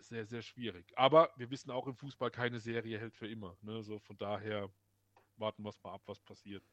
sehr, 0.00 0.26
sehr 0.26 0.42
schwierig. 0.42 0.92
Aber 0.96 1.30
wir 1.36 1.50
wissen 1.50 1.70
auch 1.70 1.86
im 1.86 1.96
Fußball, 1.96 2.30
keine 2.30 2.60
Serie 2.60 2.98
hält 2.98 3.14
für 3.14 3.28
immer. 3.28 3.56
Ne? 3.62 3.82
So 3.82 3.98
von 4.00 4.16
daher 4.18 4.70
warten 5.36 5.62
wir 5.62 5.72
mal 5.82 5.94
ab, 5.94 6.02
was 6.06 6.20
passiert. 6.20 6.64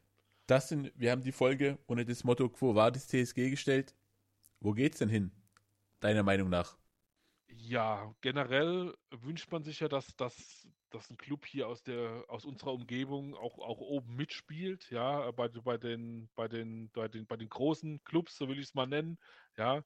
Das 0.46 0.68
sind, 0.68 0.92
wir 0.94 1.10
haben 1.10 1.22
die 1.22 1.32
Folge 1.32 1.78
unter 1.86 2.04
das 2.04 2.22
Motto 2.24 2.48
Quo 2.48 2.74
Vadis 2.74 3.08
TSG 3.08 3.50
gestellt. 3.50 3.94
Wo 4.60 4.72
geht's 4.72 4.98
denn 4.98 5.08
hin, 5.08 5.32
deiner 6.00 6.22
Meinung 6.22 6.48
nach? 6.48 6.78
Ja, 7.48 8.14
generell 8.20 8.94
wünscht 9.10 9.50
man 9.50 9.62
sich 9.62 9.80
ja, 9.80 9.88
dass, 9.88 10.14
dass, 10.16 10.68
dass 10.90 11.10
ein 11.10 11.16
Club 11.16 11.46
hier 11.46 11.68
aus, 11.68 11.82
der, 11.82 12.24
aus 12.28 12.44
unserer 12.44 12.72
Umgebung 12.74 13.34
auch, 13.34 13.58
auch 13.58 13.80
oben 13.80 14.14
mitspielt, 14.14 14.90
ja, 14.90 15.30
bei, 15.32 15.48
bei, 15.48 15.78
den, 15.78 16.28
bei, 16.34 16.48
den, 16.48 16.90
bei, 16.90 17.08
den, 17.08 17.26
bei 17.26 17.36
den 17.36 17.48
großen 17.48 18.02
Clubs, 18.04 18.36
so 18.36 18.48
will 18.48 18.58
ich 18.58 18.66
es 18.66 18.74
mal 18.74 18.86
nennen, 18.86 19.18
ja. 19.56 19.82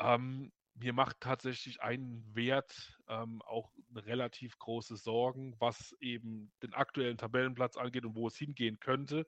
Ähm, 0.00 0.52
mir 0.74 0.92
macht 0.92 1.20
tatsächlich 1.20 1.80
ein 1.82 2.24
Wert 2.34 2.98
ähm, 3.08 3.42
auch 3.42 3.70
relativ 3.94 4.58
große 4.58 4.96
Sorgen, 4.96 5.54
was 5.60 5.94
eben 6.00 6.52
den 6.62 6.74
aktuellen 6.74 7.16
Tabellenplatz 7.16 7.76
angeht 7.76 8.04
und 8.04 8.16
wo 8.16 8.26
es 8.26 8.36
hingehen 8.36 8.80
könnte. 8.80 9.26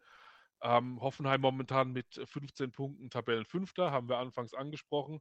Ähm, 0.62 1.00
Hoffenheim 1.00 1.40
momentan 1.40 1.92
mit 1.92 2.20
15 2.24 2.72
Punkten 2.72 3.10
Tabellenfünfter, 3.10 3.90
haben 3.90 4.08
wir 4.08 4.18
anfangs 4.18 4.54
angesprochen. 4.54 5.20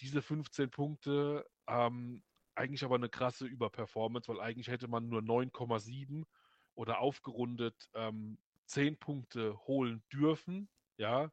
Diese 0.00 0.22
15 0.22 0.70
Punkte, 0.70 1.46
ähm, 1.66 2.22
eigentlich 2.54 2.84
aber 2.84 2.96
eine 2.96 3.08
krasse 3.08 3.46
Überperformance, 3.46 4.28
weil 4.28 4.40
eigentlich 4.40 4.68
hätte 4.68 4.88
man 4.88 5.08
nur 5.08 5.22
9,7 5.22 6.24
oder 6.74 7.00
aufgerundet 7.00 7.88
ähm, 7.94 8.38
10 8.66 8.98
Punkte 8.98 9.58
holen 9.66 10.02
dürfen. 10.12 10.68
Ja, 10.96 11.30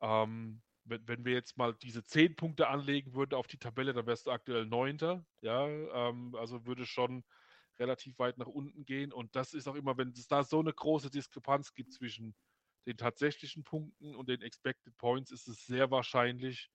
ähm, 0.00 0.62
wenn, 0.84 1.06
wenn 1.06 1.24
wir 1.24 1.32
jetzt 1.32 1.56
mal 1.56 1.74
diese 1.74 2.04
zehn 2.04 2.34
Punkte 2.36 2.68
anlegen 2.68 3.14
würden 3.14 3.34
auf 3.34 3.46
die 3.46 3.58
Tabelle, 3.58 3.92
dann 3.92 4.06
wärst 4.06 4.26
du 4.26 4.30
aktuell 4.30 4.66
Neunter. 4.66 5.24
Ja, 5.40 5.66
ähm, 5.66 6.34
also 6.34 6.66
würde 6.66 6.86
schon 6.86 7.24
relativ 7.78 8.18
weit 8.18 8.38
nach 8.38 8.46
unten 8.46 8.84
gehen. 8.84 9.12
Und 9.12 9.34
das 9.36 9.54
ist 9.54 9.68
auch 9.68 9.74
immer, 9.74 9.96
wenn 9.96 10.10
es 10.10 10.26
da 10.26 10.44
so 10.44 10.60
eine 10.60 10.72
große 10.72 11.10
Diskrepanz 11.10 11.74
gibt 11.74 11.92
zwischen 11.92 12.34
den 12.86 12.96
tatsächlichen 12.96 13.64
Punkten 13.64 14.14
und 14.14 14.28
den 14.28 14.42
Expected 14.42 14.96
Points, 14.98 15.30
ist 15.30 15.48
es 15.48 15.66
sehr 15.66 15.90
wahrscheinlich, 15.90 16.70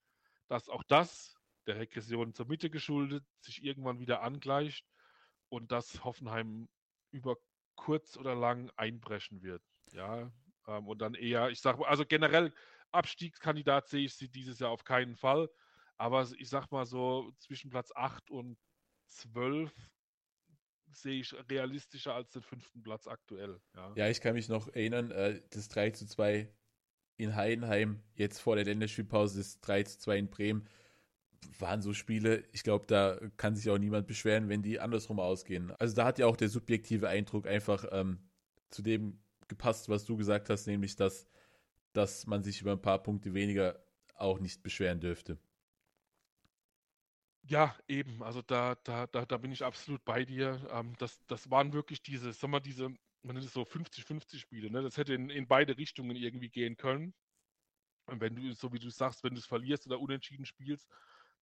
dass 0.47 0.69
auch 0.69 0.83
das 0.83 1.35
der 1.67 1.77
Regression 1.79 2.33
zur 2.33 2.47
Mitte 2.47 2.69
geschuldet 2.69 3.25
sich 3.41 3.63
irgendwann 3.63 3.99
wieder 3.99 4.21
angleicht 4.21 4.85
und 5.49 5.71
dass 5.71 6.03
Hoffenheim 6.03 6.69
über 7.11 7.35
kurz 7.75 8.17
oder 8.17 8.35
lang 8.35 8.71
einbrechen 8.75 9.43
wird. 9.43 9.61
Ja, 9.91 10.31
ähm, 10.67 10.87
und 10.87 10.99
dann 10.99 11.13
eher, 11.13 11.49
ich 11.49 11.61
sage, 11.61 11.85
also 11.87 12.05
generell 12.05 12.53
Abstiegskandidat 12.91 13.87
sehe 13.89 14.05
ich 14.05 14.15
sie 14.15 14.29
dieses 14.29 14.59
Jahr 14.59 14.71
auf 14.71 14.83
keinen 14.83 15.15
Fall. 15.15 15.49
Aber 15.97 16.27
ich 16.37 16.49
sag 16.49 16.71
mal 16.71 16.85
so, 16.85 17.31
zwischen 17.37 17.69
Platz 17.69 17.91
8 17.95 18.29
und 18.29 18.57
12 19.07 19.73
sehe 20.91 21.19
ich 21.21 21.35
realistischer 21.49 22.13
als 22.13 22.31
den 22.31 22.41
fünften 22.41 22.81
Platz 22.83 23.07
aktuell. 23.07 23.59
Ja, 23.75 23.93
ja 23.95 24.09
ich 24.09 24.21
kann 24.21 24.33
mich 24.33 24.49
noch 24.49 24.67
erinnern, 24.69 25.11
äh, 25.11 25.41
das 25.49 25.69
3 25.69 25.91
zu 25.91 26.05
2 26.05 26.49
in 27.17 27.35
Heidenheim, 27.35 28.01
jetzt 28.15 28.39
vor 28.39 28.55
der 28.55 28.65
Länderspielpause 28.65 29.39
das 29.39 29.59
3 29.61 29.83
zu 29.83 29.99
2 29.99 30.17
in 30.17 30.29
Bremen, 30.29 30.67
waren 31.59 31.81
so 31.81 31.93
Spiele, 31.93 32.43
ich 32.51 32.63
glaube, 32.63 32.85
da 32.87 33.19
kann 33.37 33.55
sich 33.55 33.69
auch 33.69 33.77
niemand 33.77 34.07
beschweren, 34.07 34.49
wenn 34.49 34.61
die 34.61 34.79
andersrum 34.79 35.19
ausgehen. 35.19 35.71
Also 35.79 35.95
da 35.95 36.05
hat 36.05 36.19
ja 36.19 36.27
auch 36.27 36.35
der 36.35 36.49
subjektive 36.49 37.09
Eindruck 37.09 37.47
einfach 37.47 37.85
ähm, 37.91 38.19
zu 38.69 38.81
dem 38.81 39.19
gepasst, 39.47 39.89
was 39.89 40.05
du 40.05 40.17
gesagt 40.17 40.49
hast, 40.49 40.67
nämlich 40.67 40.95
dass, 40.95 41.27
dass 41.93 42.27
man 42.27 42.43
sich 42.43 42.61
über 42.61 42.73
ein 42.73 42.81
paar 42.81 43.01
Punkte 43.01 43.33
weniger 43.33 43.83
auch 44.15 44.39
nicht 44.39 44.63
beschweren 44.63 44.99
dürfte. 44.99 45.37
Ja, 47.49 47.75
eben. 47.87 48.21
Also 48.23 48.41
da, 48.41 48.75
da, 48.83 49.07
da, 49.07 49.25
da 49.25 49.37
bin 49.37 49.51
ich 49.51 49.63
absolut 49.63 50.03
bei 50.03 50.25
dir. 50.25 50.67
Ähm, 50.71 50.95
das, 50.97 51.25
das 51.27 51.49
waren 51.49 51.71
wirklich 51.73 52.01
diese, 52.01 52.33
sag 52.33 52.49
mal, 52.49 52.59
diese, 52.59 52.89
man 52.89 53.35
nennt 53.35 53.45
es 53.45 53.53
so 53.53 53.63
50-50 53.63 54.37
Spiele. 54.39 54.69
Ne? 54.69 54.81
Das 54.81 54.97
hätte 54.97 55.13
in, 55.13 55.29
in 55.29 55.47
beide 55.47 55.77
Richtungen 55.77 56.15
irgendwie 56.17 56.49
gehen 56.49 56.75
können. 56.75 57.13
Und 58.07 58.21
wenn 58.21 58.35
du, 58.35 58.53
so 58.53 58.73
wie 58.73 58.79
du 58.79 58.89
sagst, 58.89 59.23
wenn 59.23 59.33
du 59.33 59.39
es 59.39 59.45
verlierst 59.45 59.85
oder 59.87 59.99
unentschieden 59.99 60.45
spielst, 60.45 60.89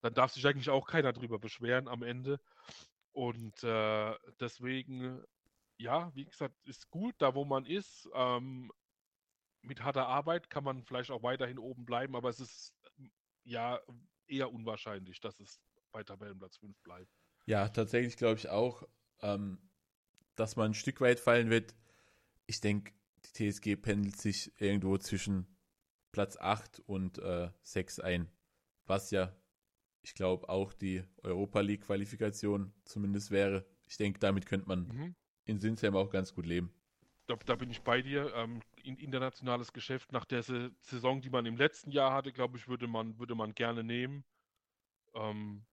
dann 0.01 0.13
darf 0.13 0.31
sich 0.31 0.45
eigentlich 0.45 0.69
auch 0.69 0.87
keiner 0.87 1.13
drüber 1.13 1.39
beschweren 1.39 1.87
am 1.87 2.03
Ende. 2.03 2.39
Und 3.13 3.63
äh, 3.63 4.15
deswegen, 4.39 5.23
ja, 5.77 6.13
wie 6.15 6.25
gesagt, 6.25 6.55
ist 6.65 6.89
gut 6.89 7.15
da, 7.19 7.33
wo 7.35 7.45
man 7.45 7.65
ist. 7.65 8.09
Ähm, 8.13 8.71
mit 9.61 9.81
harter 9.83 10.07
Arbeit 10.07 10.49
kann 10.49 10.63
man 10.63 10.83
vielleicht 10.83 11.11
auch 11.11 11.23
weiterhin 11.23 11.57
oben 11.59 11.85
bleiben, 11.85 12.15
aber 12.15 12.29
es 12.29 12.39
ist 12.39 12.73
ja 13.43 13.79
eher 14.27 14.51
unwahrscheinlich, 14.53 15.19
dass 15.19 15.39
es 15.39 15.59
bei 15.95 16.03
Tabellenplatz 16.03 16.57
5 16.57 16.77
bleibt. 16.81 17.09
Ja, 17.45 17.69
tatsächlich 17.69 18.17
glaube 18.17 18.37
ich 18.37 18.49
auch, 18.49 18.83
ähm, 19.21 19.59
dass 20.35 20.57
man 20.57 20.71
ein 20.71 20.73
Stück 20.73 20.99
weit 20.99 21.21
fallen 21.21 21.49
wird. 21.49 21.73
Ich 22.47 22.59
denke, 22.59 22.91
die 23.23 23.51
TSG 23.51 23.77
pendelt 23.77 24.17
sich 24.17 24.51
irgendwo 24.59 24.97
zwischen 24.97 25.47
Platz 26.11 26.35
8 26.35 26.81
und 26.81 27.17
äh, 27.19 27.49
6 27.61 28.01
ein, 28.01 28.29
was 28.85 29.09
ja, 29.11 29.33
ich 30.01 30.15
glaube, 30.15 30.49
auch 30.49 30.73
die 30.73 31.05
Europa 31.23 31.61
League-Qualifikation 31.61 32.73
zumindest 32.83 33.31
wäre. 33.31 33.65
Ich 33.87 33.95
denke, 33.95 34.19
damit 34.19 34.45
könnte 34.45 34.67
man 34.67 34.87
mhm. 34.87 35.15
in 35.45 35.59
Sinsheim 35.59 35.95
auch 35.95 36.09
ganz 36.09 36.33
gut 36.33 36.45
leben. 36.45 36.73
Da, 37.27 37.35
da 37.45 37.55
bin 37.55 37.71
ich 37.71 37.81
bei 37.83 38.01
dir. 38.01 38.33
Ähm, 38.35 38.59
in, 38.83 38.97
internationales 38.97 39.71
Geschäft 39.71 40.11
nach 40.11 40.25
der 40.25 40.43
Saison, 40.43 41.21
die 41.21 41.29
man 41.29 41.45
im 41.45 41.55
letzten 41.55 41.89
Jahr 41.89 42.13
hatte, 42.13 42.33
glaube 42.33 42.57
ich, 42.57 42.67
würde 42.67 42.87
man, 42.87 43.17
würde 43.17 43.33
man 43.33 43.55
gerne 43.55 43.83
nehmen. 43.83 44.25
Ähm, 45.13 45.65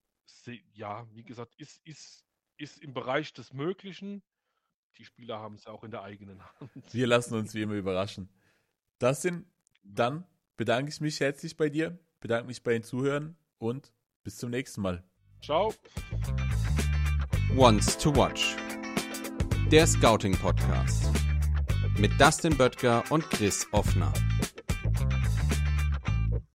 ja, 0.73 1.07
wie 1.13 1.25
gesagt, 1.25 1.55
ist, 1.57 1.81
ist, 1.85 2.25
ist 2.57 2.79
im 2.79 2.95
Bereich 2.95 3.33
des 3.33 3.53
Möglichen. 3.53 4.23
Die 4.99 5.05
Spieler 5.05 5.39
haben 5.39 5.55
es 5.55 5.67
auch 5.67 5.85
in 5.85 5.91
der 5.91 6.03
eigenen 6.03 6.43
Hand. 6.45 6.93
Wir 6.93 7.07
lassen 7.07 7.35
uns 7.35 7.55
wie 7.55 7.63
immer 7.63 7.75
überraschen. 7.75 8.29
Das 8.99 9.23
sind, 9.23 9.47
dann 9.83 10.27
bedanke 10.57 10.91
ich 10.91 11.01
mich 11.01 11.21
herzlich 11.21 11.57
bei 11.57 11.69
dir, 11.69 11.99
bedanke 12.21 12.47
mich 12.47 12.63
bei 12.63 12.73
den 12.73 12.83
Zuhörern 12.83 13.37
und 13.59 13.93
bis 14.23 14.37
zum 14.37 14.51
nächsten 14.51 14.81
Mal. 14.83 15.03
Ciao. 15.43 15.75
Once 17.57 17.99
to 17.99 18.15
Watch. 18.15 18.57
Der 19.71 19.87
Scouting 19.87 20.37
Podcast. 20.37 21.11
Mit 21.99 22.13
Dustin 22.21 22.57
Böttger 22.57 23.03
und 23.11 23.29
Chris 23.31 23.67
Offner. 23.73 24.13